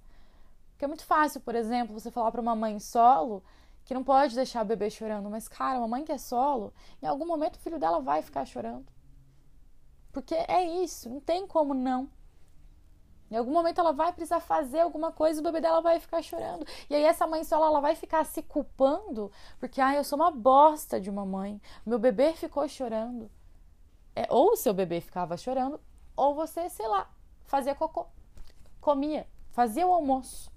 Porque 0.72 0.84
é 0.84 0.88
muito 0.88 1.04
fácil, 1.04 1.40
por 1.40 1.54
exemplo, 1.54 1.98
você 1.98 2.10
falar 2.10 2.32
para 2.32 2.40
uma 2.40 2.56
mãe 2.56 2.78
solo 2.80 3.42
que 3.84 3.94
não 3.94 4.02
pode 4.02 4.34
deixar 4.34 4.62
o 4.62 4.64
bebê 4.64 4.90
chorando, 4.90 5.30
mas 5.30 5.46
cara, 5.46 5.78
uma 5.78 5.86
mãe 5.86 6.04
que 6.04 6.10
é 6.10 6.18
solo, 6.18 6.74
em 7.00 7.06
algum 7.06 7.24
momento 7.24 7.54
o 7.54 7.60
filho 7.60 7.78
dela 7.78 8.00
vai 8.00 8.20
ficar 8.20 8.44
chorando. 8.44 8.86
Porque 10.12 10.34
é 10.34 10.64
isso, 10.82 11.08
não 11.08 11.20
tem 11.20 11.46
como 11.46 11.72
não. 11.72 12.10
Em 13.30 13.36
algum 13.36 13.52
momento 13.52 13.80
ela 13.80 13.92
vai 13.92 14.12
precisar 14.12 14.40
fazer 14.40 14.80
alguma 14.80 15.12
coisa 15.12 15.38
e 15.38 15.40
o 15.40 15.44
bebê 15.44 15.60
dela 15.60 15.80
vai 15.80 16.00
ficar 16.00 16.20
chorando. 16.20 16.66
E 16.90 16.94
aí 16.94 17.04
essa 17.04 17.26
mãe 17.26 17.44
solo 17.44 17.64
ela 17.64 17.80
vai 17.80 17.94
ficar 17.94 18.24
se 18.24 18.42
culpando 18.42 19.30
porque 19.60 19.80
ah, 19.80 19.94
eu 19.94 20.04
sou 20.04 20.18
uma 20.18 20.30
bosta 20.32 21.00
de 21.00 21.08
uma 21.08 21.24
mãe. 21.24 21.60
Meu 21.84 21.98
bebê 21.98 22.32
ficou 22.32 22.68
chorando. 22.68 23.30
É, 24.16 24.26
ou 24.30 24.52
o 24.52 24.56
seu 24.56 24.72
bebê 24.72 25.00
ficava 25.00 25.36
chorando, 25.36 25.78
ou 26.16 26.34
você, 26.34 26.70
sei 26.70 26.88
lá, 26.88 27.08
fazia 27.44 27.74
cocô, 27.74 28.06
comia, 28.80 29.28
fazia 29.50 29.86
o 29.86 29.92
almoço. 29.92 30.50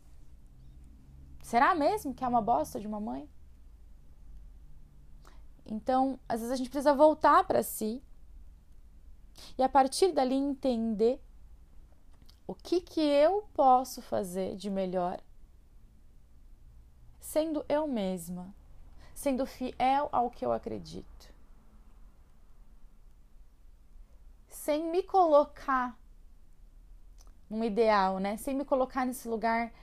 Será 1.44 1.76
mesmo 1.76 2.14
que 2.14 2.24
é 2.24 2.28
uma 2.28 2.42
bosta 2.42 2.80
de 2.80 2.88
uma 2.88 3.00
mãe? 3.02 3.30
Então, 5.66 6.18
às 6.28 6.40
vezes 6.40 6.54
a 6.54 6.56
gente 6.56 6.70
precisa 6.70 6.94
voltar 6.94 7.44
para 7.44 7.62
si 7.62 8.02
e 9.58 9.62
a 9.62 9.70
partir 9.70 10.14
dali 10.14 10.36
entender 10.36 11.22
o 12.48 12.56
que 12.56 12.82
que 12.82 13.02
eu 13.02 13.44
posso 13.54 14.02
fazer 14.02 14.56
de 14.56 14.70
melhor 14.70 15.22
sendo 17.20 17.64
eu 17.70 17.88
mesma, 17.88 18.56
sendo 19.14 19.46
fiel 19.46 20.10
ao 20.12 20.32
que 20.32 20.44
eu 20.44 20.52
acredito. 20.52 21.32
Sem 24.70 24.84
me 24.84 25.02
colocar 25.02 25.98
num 27.50 27.64
ideal, 27.64 28.20
né? 28.20 28.38
Sem 28.38 28.56
me 28.56 28.64
colocar 28.64 29.04
nesse 29.04 29.28
lugar 29.28 29.74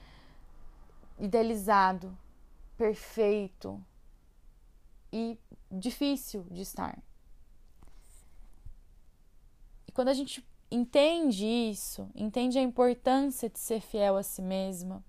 idealizado, 1.19 2.17
perfeito 2.77 3.83
e 5.11 5.37
difícil 5.69 6.45
de 6.49 6.61
estar. 6.61 6.97
E 9.85 9.91
quando 9.91 10.07
a 10.07 10.13
gente 10.13 10.41
entende 10.71 11.45
isso, 11.45 12.09
entende 12.15 12.57
a 12.57 12.61
importância 12.61 13.49
de 13.49 13.59
ser 13.59 13.81
fiel 13.81 14.15
a 14.15 14.23
si 14.23 14.41
mesma, 14.41 15.03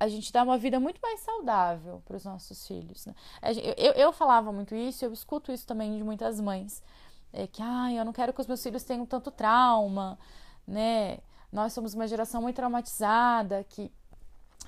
a 0.00 0.08
gente 0.08 0.32
dá 0.32 0.42
uma 0.42 0.56
vida 0.56 0.80
muito 0.80 0.98
mais 1.02 1.20
saudável 1.20 2.02
para 2.06 2.16
os 2.16 2.24
nossos 2.24 2.66
filhos. 2.66 3.04
Né? 3.04 3.14
Eu, 3.42 3.74
eu, 3.76 3.92
eu, 3.92 4.12
falava 4.14 4.50
muito 4.50 4.74
isso, 4.74 5.04
eu 5.04 5.12
escuto 5.12 5.52
isso 5.52 5.66
também 5.66 5.94
de 5.94 6.02
muitas 6.02 6.40
mães 6.40 6.82
é, 7.36 7.46
que 7.46 7.62
ah, 7.62 7.92
eu 7.92 8.04
não 8.04 8.12
quero 8.12 8.32
que 8.32 8.40
os 8.40 8.46
meus 8.46 8.62
filhos 8.62 8.82
tenham 8.82 9.06
tanto 9.06 9.30
trauma, 9.30 10.18
né? 10.66 11.18
Nós 11.52 11.72
somos 11.72 11.94
uma 11.94 12.08
geração 12.08 12.42
muito 12.42 12.56
traumatizada 12.56 13.64
que 13.64 13.92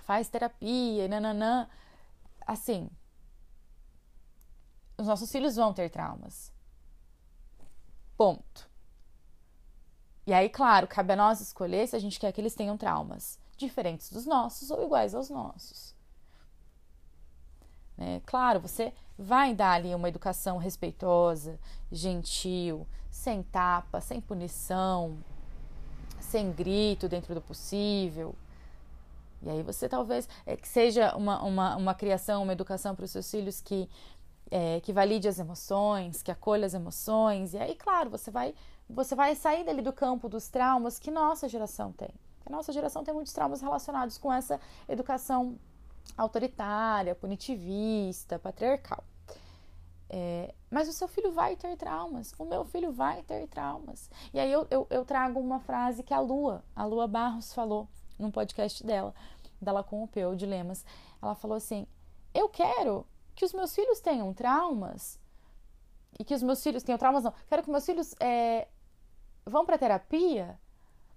faz 0.02 0.28
terapia 0.28 1.04
e 1.04 1.08
nananã. 1.08 1.68
Assim, 2.46 2.88
os 4.96 5.06
nossos 5.06 5.30
filhos 5.30 5.56
vão 5.56 5.72
ter 5.72 5.90
traumas. 5.90 6.52
Ponto. 8.16 8.68
E 10.26 10.32
aí, 10.32 10.48
claro, 10.48 10.86
cabe 10.86 11.12
a 11.12 11.16
nós 11.16 11.40
escolher 11.40 11.86
se 11.88 11.96
a 11.96 11.98
gente 11.98 12.20
quer 12.20 12.32
que 12.32 12.40
eles 12.40 12.54
tenham 12.54 12.76
traumas 12.76 13.38
diferentes 13.56 14.10
dos 14.10 14.26
nossos 14.26 14.70
ou 14.70 14.84
iguais 14.84 15.14
aos 15.14 15.30
nossos. 15.30 15.94
Né? 17.98 18.22
Claro, 18.24 18.60
você 18.60 18.94
vai 19.18 19.52
dar 19.52 19.72
ali 19.72 19.92
uma 19.94 20.08
educação 20.08 20.56
respeitosa, 20.56 21.58
gentil, 21.90 22.86
sem 23.10 23.42
tapa, 23.42 24.00
sem 24.00 24.20
punição, 24.20 25.18
sem 26.20 26.52
grito 26.52 27.08
dentro 27.08 27.34
do 27.34 27.42
possível. 27.42 28.34
E 29.42 29.50
aí 29.50 29.62
você 29.62 29.88
talvez 29.88 30.28
é, 30.46 30.56
que 30.56 30.68
seja 30.68 31.14
uma, 31.16 31.42
uma, 31.42 31.76
uma 31.76 31.94
criação, 31.94 32.44
uma 32.44 32.52
educação 32.52 32.94
para 32.94 33.04
os 33.04 33.10
seus 33.10 33.28
filhos 33.28 33.60
que, 33.60 33.88
é, 34.50 34.80
que 34.80 34.92
valide 34.92 35.28
as 35.28 35.38
emoções, 35.38 36.22
que 36.22 36.30
acolha 36.30 36.66
as 36.66 36.74
emoções. 36.74 37.54
E 37.54 37.58
aí, 37.58 37.74
claro, 37.74 38.10
você 38.10 38.30
vai, 38.30 38.54
você 38.88 39.14
vai 39.14 39.34
sair 39.34 39.64
dali 39.64 39.82
do 39.82 39.92
campo 39.92 40.28
dos 40.28 40.48
traumas 40.48 40.98
que 40.98 41.10
nossa 41.10 41.48
geração 41.48 41.92
tem. 41.92 42.10
A 42.46 42.50
nossa 42.50 42.72
geração 42.72 43.04
tem 43.04 43.12
muitos 43.12 43.32
traumas 43.32 43.60
relacionados 43.60 44.16
com 44.16 44.32
essa 44.32 44.58
educação 44.88 45.58
autoritária, 46.16 47.14
punitivista, 47.14 48.38
patriarcal. 48.38 49.04
É, 50.10 50.54
mas 50.70 50.88
o 50.88 50.92
seu 50.92 51.06
filho 51.06 51.32
vai 51.32 51.54
ter 51.54 51.76
traumas, 51.76 52.32
o 52.38 52.44
meu 52.44 52.64
filho 52.64 52.90
vai 52.92 53.22
ter 53.22 53.46
traumas. 53.46 54.10
E 54.32 54.40
aí 54.40 54.50
eu, 54.50 54.66
eu, 54.70 54.86
eu, 54.88 55.04
trago 55.04 55.38
uma 55.38 55.60
frase 55.60 56.02
que 56.02 56.14
a 56.14 56.20
Lua, 56.20 56.64
a 56.74 56.84
Lua 56.84 57.06
Barros 57.06 57.52
falou 57.52 57.86
num 58.18 58.30
podcast 58.30 58.84
dela, 58.84 59.14
dela 59.60 59.84
com 59.84 60.02
o 60.02 60.08
Peu 60.08 60.34
Dilemas. 60.34 60.84
Ela 61.20 61.34
falou 61.34 61.56
assim: 61.56 61.86
Eu 62.32 62.48
quero 62.48 63.06
que 63.34 63.44
os 63.44 63.52
meus 63.52 63.74
filhos 63.74 64.00
tenham 64.00 64.32
traumas 64.32 65.20
e 66.18 66.24
que 66.24 66.34
os 66.34 66.42
meus 66.42 66.62
filhos 66.62 66.82
tenham 66.82 66.98
traumas, 66.98 67.24
não. 67.24 67.34
Quero 67.46 67.62
que 67.62 67.70
meus 67.70 67.84
filhos 67.84 68.14
é, 68.18 68.66
vão 69.44 69.66
para 69.66 69.78
terapia 69.78 70.58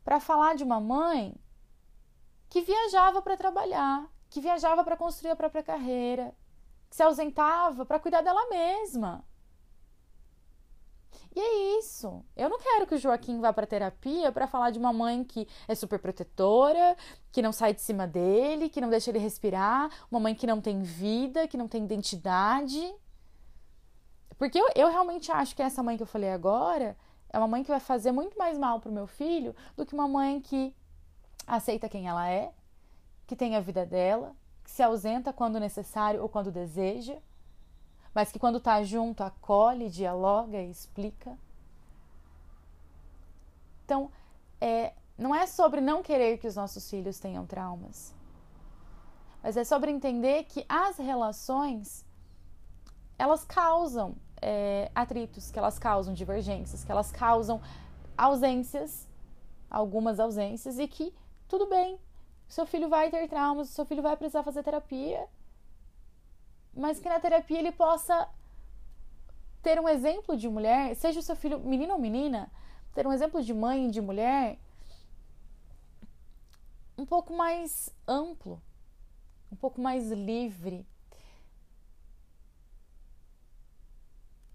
para 0.04 0.20
falar 0.20 0.56
de 0.56 0.64
uma 0.64 0.80
mãe 0.80 1.36
que 2.50 2.62
viajava 2.62 3.22
para 3.22 3.38
trabalhar, 3.38 4.10
que 4.32 4.40
viajava 4.40 4.82
para 4.84 4.96
construir 4.96 5.32
a 5.32 5.36
própria 5.36 5.62
carreira, 5.62 6.34
que 6.90 6.96
se 6.96 7.04
ausentava 7.04 7.86
para 7.86 8.00
cuidar 8.00 8.22
dela 8.22 8.50
mesma. 8.50 9.24
E 11.36 11.40
é 11.40 11.78
isso. 11.78 12.24
Eu 12.36 12.50
não 12.50 12.58
quero 12.58 12.88
que 12.88 12.96
o 12.96 12.98
Joaquim 12.98 13.42
vá 13.42 13.52
para 13.52 13.68
terapia 13.68 14.32
para 14.32 14.48
falar 14.48 14.72
de 14.72 14.80
uma 14.80 14.94
mãe 14.94 15.22
que 15.26 15.46
é 15.68 15.76
super 15.76 16.00
protetora, 16.00 16.96
que 17.30 17.42
não 17.42 17.52
sai 17.52 17.74
de 17.74 17.82
cima 17.82 18.08
dele, 18.08 18.70
que 18.70 18.80
não 18.80 18.90
deixa 18.90 19.12
ele 19.12 19.20
respirar, 19.20 19.90
uma 20.10 20.20
mãe 20.20 20.34
que 20.34 20.48
não 20.48 20.62
tem 20.62 20.82
vida, 20.82 21.46
que 21.46 21.58
não 21.58 21.68
tem 21.68 21.84
identidade. 21.84 22.82
Porque 24.38 24.58
eu, 24.58 24.66
eu 24.76 24.90
realmente 24.90 25.30
acho 25.30 25.54
que 25.54 25.62
essa 25.62 25.84
mãe 25.84 25.98
que 25.98 26.04
eu 26.04 26.08
falei 26.08 26.32
agora 26.32 26.98
é 27.30 27.38
uma 27.38 27.50
mãe 27.50 27.64
que 27.64 27.70
vai 27.70 27.82
fazer 27.82 28.14
muito 28.14 28.38
mais 28.38 28.58
mal 28.58 28.80
pro 28.80 28.92
meu 28.92 29.08
filho 29.08 29.54
do 29.76 29.86
que 29.86 29.94
uma 29.94 30.08
mãe 30.08 30.40
que 30.40 30.74
aceita 31.46 31.90
quem 31.90 32.08
ela 32.08 32.30
é, 32.30 32.54
que 33.32 33.36
tem 33.36 33.56
a 33.56 33.62
vida 33.62 33.86
dela, 33.86 34.36
que 34.64 34.72
se 34.72 34.84
ausenta 34.84 35.32
quando 35.32 35.60
necessário 35.60 36.22
ou 36.22 36.30
quando 36.30 36.52
deseja 36.52 37.18
mas 38.14 38.32
que 38.32 38.40
quando 38.40 38.58
está 38.58 38.84
junto 38.84 39.24
acolhe, 39.24 39.90
dialoga 39.90 40.62
e 40.62 40.70
explica. 40.70 41.38
Então, 43.86 44.12
é, 44.60 44.94
não 45.18 45.34
é 45.34 45.48
sobre 45.48 45.82
não 45.82 46.04
querer 46.04 46.38
que 46.38 46.48
os 46.48 46.56
nossos 46.56 46.90
filhos 46.90 47.20
tenham 47.20 47.46
traumas, 47.46 48.14
mas 49.42 49.58
é 49.58 49.64
sobre 49.64 49.92
entender 49.92 50.44
que 50.44 50.66
as 50.68 50.98
relações 50.98 52.06
elas 53.18 53.46
causam 53.46 54.16
é, 54.42 54.92
atritos, 54.96 55.52
que 55.52 55.60
elas 55.60 55.78
causam 55.78 56.14
divergências, 56.14 56.84
que 56.84 56.92
elas 56.92 57.12
causam 57.12 57.62
ausências, 58.18 59.08
algumas 59.70 60.20
ausências, 60.20 60.80
e 60.80 60.88
que 60.88 61.14
tudo 61.48 61.68
bem, 61.70 62.00
seu 62.52 62.66
filho 62.66 62.90
vai 62.90 63.10
ter 63.10 63.30
traumas, 63.30 63.70
seu 63.70 63.86
filho 63.86 64.04
vai 64.04 64.18
precisar 64.18 64.44
fazer 64.44 64.62
terapia, 64.62 65.26
mas 66.74 67.00
que 67.00 67.08
na 67.08 67.18
terapia 67.18 67.60
ele 67.60 67.72
possa 67.72 68.28
ter 69.64 69.80
um 69.80 69.88
exemplo 69.88 70.36
de 70.36 70.50
mulher, 70.50 70.94
seja 70.96 71.22
o 71.22 71.24
seu 71.24 71.36
filho 71.36 71.60
menino 71.62 71.94
ou 71.94 72.00
menina, 72.00 72.52
ter 72.94 73.08
um 73.08 73.14
exemplo 73.14 73.42
de 73.42 73.54
mãe 73.54 73.88
e 73.88 73.92
de 73.92 74.02
mulher 74.02 74.60
um 76.98 77.06
pouco 77.06 77.34
mais 77.34 77.90
amplo, 78.06 78.62
um 79.50 79.56
pouco 79.56 79.80
mais 79.80 80.12
livre. 80.12 80.86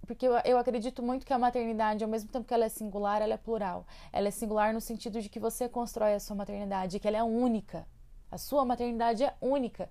Porque 0.07 0.27
eu, 0.27 0.33
eu 0.45 0.59
acredito 0.59 1.03
muito 1.03 1.27
que 1.27 1.33
a 1.33 1.38
maternidade, 1.38 2.05
ao 2.05 2.11
mesmo 2.11 2.31
tempo 2.31 2.47
que 2.47 2.55
ela 2.55 2.64
é 2.64 2.69
singular, 2.69 3.21
ela 3.21 3.35
é 3.35 3.37
plural. 3.37 3.87
Ela 4.12 4.29
é 4.29 4.31
singular 4.31 4.73
no 4.73 4.81
sentido 4.81 5.21
de 5.21 5.29
que 5.29 5.40
você 5.40 5.69
constrói 5.69 6.14
a 6.14 6.21
sua 6.21 6.37
maternidade, 6.37 7.01
que 7.01 7.09
ela 7.09 7.16
é 7.16 7.23
única. 7.23 7.87
A 8.31 8.38
sua 8.38 8.64
maternidade 8.64 9.25
é 9.25 9.35
única. 9.40 9.90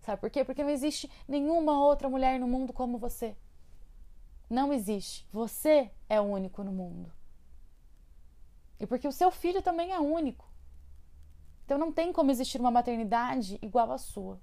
Sabe 0.00 0.20
por 0.20 0.30
quê? 0.30 0.44
Porque 0.44 0.62
não 0.62 0.70
existe 0.70 1.10
nenhuma 1.26 1.82
outra 1.84 2.08
mulher 2.08 2.38
no 2.38 2.46
mundo 2.46 2.72
como 2.72 2.96
você. 2.96 3.36
Não 4.48 4.72
existe. 4.72 5.26
Você 5.32 5.90
é 6.08 6.20
único 6.20 6.62
no 6.62 6.72
mundo. 6.72 7.12
E 8.78 8.86
porque 8.86 9.08
o 9.08 9.12
seu 9.12 9.30
filho 9.30 9.62
também 9.62 9.92
é 9.92 9.98
único. 9.98 10.48
Então 11.64 11.76
não 11.76 11.90
tem 11.90 12.12
como 12.12 12.30
existir 12.30 12.60
uma 12.60 12.70
maternidade 12.70 13.58
igual 13.60 13.90
à 13.90 13.98
sua. 13.98 14.40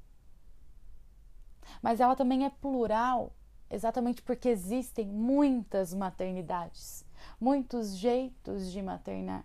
Mas 1.82 2.02
ela 2.02 2.16
também 2.16 2.46
é 2.46 2.50
plural, 2.50 3.34
exatamente 3.74 4.22
porque 4.22 4.50
existem 4.50 5.08
muitas 5.08 5.94
maternidades, 5.94 7.06
muitos 7.40 7.96
jeitos 7.96 8.72
de 8.72 8.82
maternar. 8.82 9.44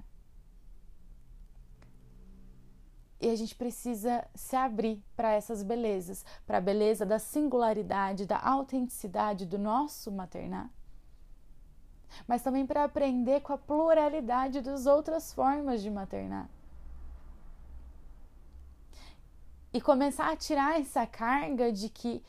E 3.20 3.28
a 3.28 3.34
gente 3.34 3.54
precisa 3.54 4.24
se 4.34 4.54
abrir 4.54 5.02
para 5.16 5.32
essas 5.32 5.62
belezas, 5.62 6.24
para 6.46 6.58
a 6.58 6.60
beleza 6.60 7.04
da 7.04 7.18
singularidade, 7.18 8.26
da 8.26 8.38
autenticidade 8.38 9.44
do 9.44 9.58
nosso 9.58 10.12
maternar, 10.12 10.70
mas 12.26 12.42
também 12.42 12.64
para 12.64 12.84
aprender 12.84 13.40
com 13.40 13.52
a 13.52 13.58
pluralidade 13.58 14.60
das 14.60 14.86
outras 14.86 15.32
formas 15.32 15.82
de 15.82 15.90
maternar. 15.90 16.48
E 19.72 19.80
começar 19.80 20.30
a 20.30 20.36
tirar 20.36 20.80
essa 20.80 21.06
carga 21.06 21.72
de 21.72 21.88
que 21.88 22.22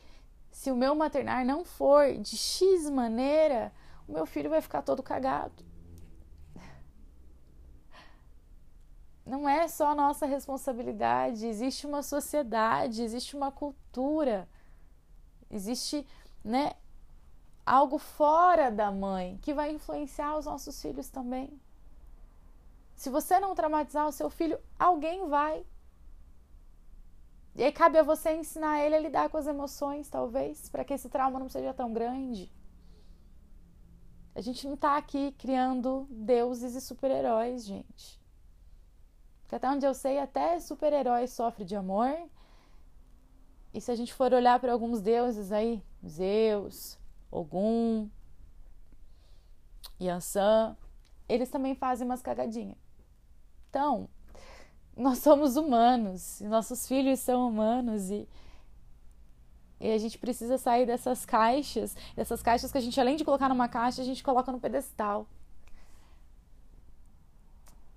se 0.50 0.70
o 0.70 0.76
meu 0.76 0.94
maternar 0.94 1.44
não 1.44 1.64
for 1.64 2.12
de 2.18 2.36
X 2.36 2.88
maneira, 2.90 3.72
o 4.06 4.12
meu 4.12 4.26
filho 4.26 4.50
vai 4.50 4.60
ficar 4.60 4.82
todo 4.82 5.02
cagado. 5.02 5.70
não 9.30 9.48
é 9.48 9.68
só 9.68 9.94
nossa 9.94 10.26
responsabilidade, 10.26 11.46
existe 11.46 11.86
uma 11.86 12.02
sociedade, 12.02 13.00
existe 13.00 13.36
uma 13.36 13.52
cultura, 13.52 14.48
existe, 15.48 16.04
né, 16.44 16.72
algo 17.64 17.96
fora 17.96 18.70
da 18.70 18.90
mãe 18.90 19.38
que 19.40 19.54
vai 19.54 19.70
influenciar 19.70 20.36
os 20.36 20.46
nossos 20.46 20.82
filhos 20.82 21.08
também. 21.08 21.48
Se 22.96 23.08
você 23.08 23.38
não 23.38 23.54
traumatizar 23.54 24.06
o 24.08 24.12
seu 24.12 24.28
filho, 24.28 24.58
alguém 24.76 25.28
vai. 25.28 25.64
E 27.60 27.62
aí 27.62 27.72
cabe 27.72 27.98
a 27.98 28.02
você 28.02 28.32
ensinar 28.32 28.80
ele 28.80 28.96
a 28.96 28.98
lidar 28.98 29.28
com 29.28 29.36
as 29.36 29.46
emoções, 29.46 30.08
talvez, 30.08 30.70
para 30.70 30.82
que 30.82 30.94
esse 30.94 31.10
trauma 31.10 31.38
não 31.38 31.50
seja 31.50 31.74
tão 31.74 31.92
grande. 31.92 32.50
A 34.34 34.40
gente 34.40 34.66
não 34.66 34.72
está 34.72 34.96
aqui 34.96 35.32
criando 35.32 36.06
deuses 36.08 36.74
e 36.74 36.80
super-heróis, 36.80 37.66
gente. 37.66 38.18
Que 39.46 39.56
até 39.56 39.68
onde 39.68 39.84
eu 39.84 39.92
sei, 39.92 40.18
até 40.18 40.58
super-herói 40.58 41.26
sofre 41.26 41.66
de 41.66 41.76
amor. 41.76 42.10
E 43.74 43.78
se 43.78 43.90
a 43.90 43.94
gente 43.94 44.14
for 44.14 44.32
olhar 44.32 44.58
para 44.58 44.72
alguns 44.72 45.02
deuses 45.02 45.52
aí, 45.52 45.84
Zeus, 46.08 46.98
Ogum, 47.30 48.08
Yansan, 50.00 50.74
eles 51.28 51.50
também 51.50 51.74
fazem 51.74 52.06
umas 52.06 52.22
cagadinhas. 52.22 52.78
Então, 53.68 54.08
nós 54.96 55.18
somos 55.18 55.56
humanos, 55.56 56.40
nossos 56.42 56.86
filhos 56.86 57.20
são 57.20 57.48
humanos 57.48 58.10
e, 58.10 58.28
e 59.80 59.92
a 59.92 59.98
gente 59.98 60.18
precisa 60.18 60.58
sair 60.58 60.86
dessas 60.86 61.24
caixas, 61.24 61.96
dessas 62.14 62.42
caixas 62.42 62.70
que 62.70 62.78
a 62.78 62.80
gente, 62.80 63.00
além 63.00 63.16
de 63.16 63.24
colocar 63.24 63.48
numa 63.48 63.68
caixa, 63.68 64.02
a 64.02 64.04
gente 64.04 64.22
coloca 64.22 64.52
no 64.52 64.60
pedestal. 64.60 65.26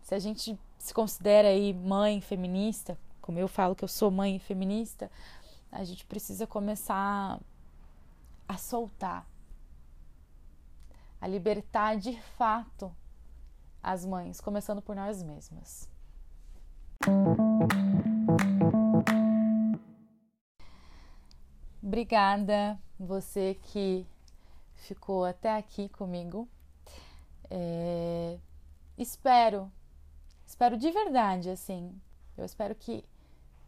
Se 0.02 0.16
a 0.16 0.20
gente 0.20 0.58
se 0.78 0.94
considera 0.94 1.48
aí 1.48 1.74
mãe 1.74 2.22
feminista, 2.22 2.98
como 3.22 3.40
eu 3.40 3.48
falo 3.48 3.76
que 3.76 3.84
eu 3.84 3.88
sou 3.88 4.12
mãe 4.12 4.38
feminista, 4.40 5.10
a 5.72 5.84
gente 5.84 6.06
precisa 6.06 6.46
começar 6.46 7.40
a 8.48 8.58
soltar, 8.58 9.26
a 11.20 11.28
libertar 11.28 11.98
de 11.98 12.20
fato 12.38 12.94
as 13.82 14.06
mães, 14.06 14.40
começando 14.40 14.82
por 14.82 14.96
nós 14.96 15.24
mesmas. 15.24 15.93
Obrigada 21.82 22.80
você 23.00 23.58
que 23.62 24.06
ficou 24.76 25.26
até 25.26 25.56
aqui 25.56 25.90
comigo. 25.90 26.48
É, 27.50 28.38
espero 28.98 29.72
Espero 30.54 30.78
de 30.78 30.92
verdade, 30.92 31.50
assim. 31.50 32.00
Eu 32.38 32.46
espero 32.46 32.76
que, 32.76 33.04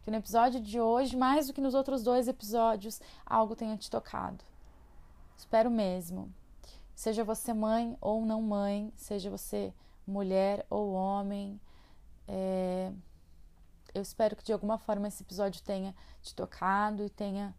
que 0.02 0.10
no 0.10 0.18
episódio 0.18 0.60
de 0.60 0.80
hoje, 0.80 1.16
mais 1.16 1.48
do 1.48 1.52
que 1.52 1.60
nos 1.60 1.74
outros 1.74 2.00
dois 2.04 2.28
episódios, 2.28 3.00
algo 3.26 3.56
tenha 3.56 3.76
te 3.76 3.90
tocado. 3.90 4.44
Espero 5.36 5.68
mesmo. 5.68 6.32
Seja 6.94 7.24
você 7.24 7.52
mãe 7.52 7.96
ou 8.00 8.24
não 8.24 8.40
mãe, 8.40 8.92
seja 8.94 9.28
você 9.28 9.74
mulher 10.06 10.64
ou 10.70 10.92
homem, 10.92 11.60
é... 12.28 12.92
eu 13.96 14.02
espero 14.02 14.36
que 14.36 14.44
de 14.44 14.52
alguma 14.52 14.78
forma 14.78 15.08
esse 15.08 15.22
episódio 15.22 15.62
tenha 15.62 15.94
te 16.22 16.34
tocado 16.34 17.04
e 17.04 17.10
tenha 17.10 17.54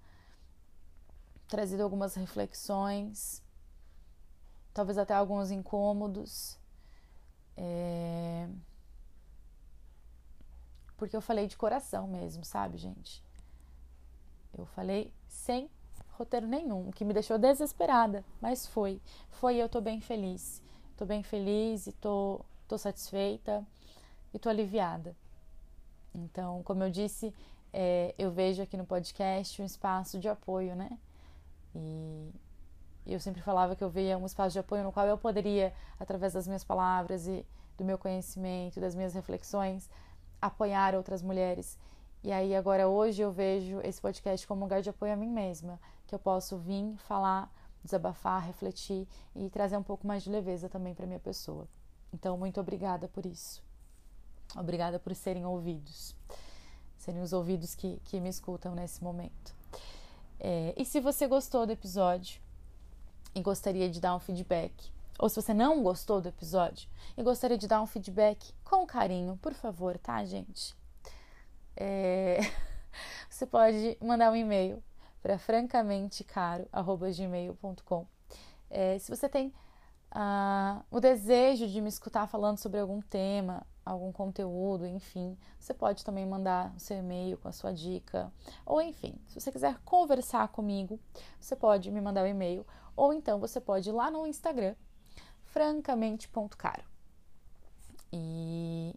trazido 1.47 1.83
algumas 1.83 2.15
reflexões, 2.15 3.41
talvez 4.73 4.97
até 4.97 5.13
alguns 5.13 5.51
incômodos. 5.51 6.57
É 7.55 8.47
porque 10.97 11.15
eu 11.15 11.21
falei 11.21 11.47
de 11.47 11.55
coração 11.55 12.07
mesmo, 12.07 12.43
sabe, 12.43 12.77
gente? 12.77 13.23
Eu 14.57 14.65
falei 14.65 15.13
sem 15.27 15.69
roteiro 16.13 16.47
nenhum, 16.47 16.89
o 16.89 16.91
que 16.91 17.05
me 17.05 17.13
deixou 17.13 17.37
desesperada, 17.37 18.25
mas 18.41 18.65
foi. 18.65 18.99
Foi 19.29 19.55
eu 19.55 19.69
tô 19.69 19.79
bem 19.79 20.01
feliz. 20.01 20.61
Tô 20.97 21.05
bem 21.05 21.21
feliz 21.21 21.85
e 21.85 21.91
tô, 21.91 22.43
tô 22.67 22.75
satisfeita 22.75 23.63
e 24.33 24.39
tô 24.39 24.49
aliviada. 24.49 25.15
Então, 26.13 26.63
como 26.63 26.83
eu 26.83 26.89
disse, 26.89 27.33
é, 27.71 28.13
eu 28.17 28.31
vejo 28.31 28.61
aqui 28.61 28.75
no 28.77 28.85
podcast 28.85 29.61
um 29.61 29.65
espaço 29.65 30.19
de 30.19 30.27
apoio, 30.27 30.75
né? 30.75 30.97
E 31.75 32.31
eu 33.05 33.19
sempre 33.19 33.41
falava 33.41 33.75
que 33.75 33.83
eu 33.83 33.89
via 33.89 34.17
um 34.17 34.25
espaço 34.25 34.53
de 34.53 34.59
apoio 34.59 34.83
no 34.83 34.91
qual 34.91 35.07
eu 35.07 35.17
poderia, 35.17 35.73
através 35.99 36.33
das 36.33 36.47
minhas 36.47 36.63
palavras 36.63 37.27
e 37.27 37.45
do 37.77 37.85
meu 37.85 37.97
conhecimento, 37.97 38.79
das 38.79 38.95
minhas 38.95 39.13
reflexões, 39.13 39.89
apoiar 40.41 40.95
outras 40.95 41.21
mulheres. 41.21 41.77
E 42.23 42.31
aí 42.31 42.55
agora 42.55 42.87
hoje 42.87 43.21
eu 43.21 43.31
vejo 43.31 43.79
esse 43.81 44.01
podcast 44.01 44.45
como 44.47 44.61
um 44.61 44.63
lugar 44.63 44.81
de 44.81 44.89
apoio 44.89 45.13
a 45.13 45.15
mim 45.15 45.29
mesma, 45.29 45.79
que 46.07 46.15
eu 46.15 46.19
posso 46.19 46.57
vir 46.57 46.95
falar 46.97 47.51
desabafar, 47.83 48.45
refletir 48.45 49.07
e 49.35 49.49
trazer 49.49 49.77
um 49.77 49.83
pouco 49.83 50.05
mais 50.05 50.23
de 50.23 50.29
leveza 50.29 50.69
também 50.69 50.93
para 50.93 51.07
minha 51.07 51.19
pessoa. 51.19 51.67
Então, 52.13 52.37
muito 52.37 52.59
obrigada 52.59 53.07
por 53.07 53.25
isso. 53.25 53.66
Obrigada 54.55 54.99
por 54.99 55.13
serem 55.13 55.45
ouvidos, 55.45 56.15
serem 56.97 57.21
os 57.21 57.33
ouvidos 57.33 57.75
que, 57.75 57.99
que 58.05 58.19
me 58.19 58.29
escutam 58.29 58.73
nesse 58.73 59.03
momento. 59.03 59.55
É, 60.39 60.73
e 60.77 60.85
se 60.85 60.99
você 60.99 61.27
gostou 61.27 61.65
do 61.65 61.71
episódio 61.71 62.39
e 63.33 63.41
gostaria 63.41 63.89
de 63.89 63.99
dar 63.99 64.15
um 64.15 64.19
feedback, 64.19 64.91
ou 65.19 65.29
se 65.29 65.35
você 65.35 65.53
não 65.53 65.81
gostou 65.81 66.21
do 66.21 66.29
episódio 66.29 66.87
e 67.17 67.23
gostaria 67.23 67.57
de 67.57 67.67
dar 67.67 67.81
um 67.81 67.87
feedback 67.87 68.53
com 68.63 68.85
carinho, 68.85 69.37
por 69.41 69.53
favor, 69.53 69.97
tá, 69.97 70.23
gente? 70.23 70.75
É... 71.75 72.39
Você 73.29 73.45
pode 73.45 73.97
mandar 74.01 74.31
um 74.31 74.35
e-mail 74.35 74.81
para 75.21 75.37
francamentecaro.gmail.com. 75.37 78.07
É, 78.69 78.97
se 78.97 79.09
você 79.09 79.29
tem 79.29 79.53
uh, 80.11 80.83
o 80.89 80.99
desejo 80.99 81.67
de 81.67 81.79
me 81.79 81.89
escutar 81.89 82.25
falando 82.27 82.57
sobre 82.57 82.79
algum 82.79 82.99
tema, 83.01 83.63
algum 83.87 84.11
conteúdo, 84.11 84.85
enfim, 84.85 85.37
você 85.59 85.73
pode 85.73 86.03
também 86.03 86.25
mandar 86.25 86.73
o 86.75 86.79
seu 86.79 86.97
e-mail 86.97 87.37
com 87.37 87.47
a 87.47 87.51
sua 87.51 87.73
dica. 87.73 88.31
Ou 88.65 88.81
enfim, 88.81 89.15
se 89.27 89.39
você 89.39 89.51
quiser 89.51 89.77
conversar 89.85 90.47
comigo, 90.49 90.99
você 91.39 91.55
pode 91.55 91.89
me 91.91 92.01
mandar 92.01 92.21
o 92.21 92.25
um 92.25 92.27
e-mail. 92.27 92.65
Ou 92.95 93.13
então 93.13 93.39
você 93.39 93.61
pode 93.61 93.89
ir 93.89 93.93
lá 93.93 94.09
no 94.11 94.25
Instagram, 94.27 94.75
francamente.caro. 95.43 96.83
E 98.11 98.95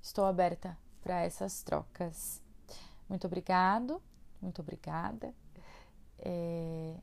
estou 0.00 0.24
aberta 0.24 0.76
para 1.02 1.22
essas 1.22 1.62
trocas. 1.62 2.42
Muito 3.08 3.26
obrigado, 3.26 4.02
muito 4.40 4.60
obrigada. 4.62 5.34
É, 6.18 6.96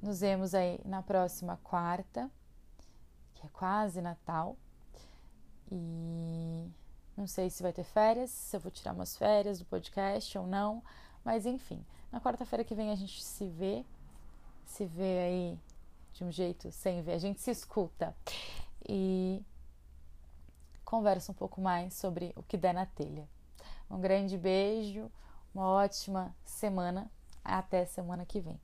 nos 0.00 0.20
vemos 0.20 0.54
aí 0.54 0.80
na 0.84 1.02
próxima 1.02 1.58
quarta, 1.62 2.30
que 3.34 3.46
é 3.46 3.50
quase 3.50 4.00
Natal. 4.00 4.56
E 5.76 6.70
não 7.16 7.26
sei 7.26 7.50
se 7.50 7.60
vai 7.60 7.72
ter 7.72 7.82
férias, 7.82 8.30
se 8.30 8.56
eu 8.56 8.60
vou 8.60 8.70
tirar 8.70 8.92
umas 8.92 9.16
férias 9.16 9.58
do 9.58 9.64
podcast 9.64 10.38
ou 10.38 10.46
não, 10.46 10.80
mas 11.24 11.46
enfim, 11.46 11.84
na 12.12 12.20
quarta-feira 12.20 12.62
que 12.62 12.76
vem 12.76 12.92
a 12.92 12.94
gente 12.94 13.24
se 13.24 13.48
vê, 13.48 13.84
se 14.64 14.84
vê 14.84 15.18
aí 15.18 15.58
de 16.12 16.22
um 16.22 16.30
jeito 16.30 16.70
sem 16.70 17.02
ver, 17.02 17.14
a 17.14 17.18
gente 17.18 17.40
se 17.40 17.50
escuta 17.50 18.14
e 18.88 19.42
conversa 20.84 21.32
um 21.32 21.34
pouco 21.34 21.60
mais 21.60 21.94
sobre 21.94 22.32
o 22.36 22.42
que 22.44 22.56
der 22.56 22.72
na 22.72 22.86
telha. 22.86 23.28
Um 23.90 24.00
grande 24.00 24.38
beijo, 24.38 25.10
uma 25.52 25.66
ótima 25.66 26.32
semana, 26.44 27.10
até 27.44 27.84
semana 27.84 28.24
que 28.24 28.38
vem. 28.40 28.60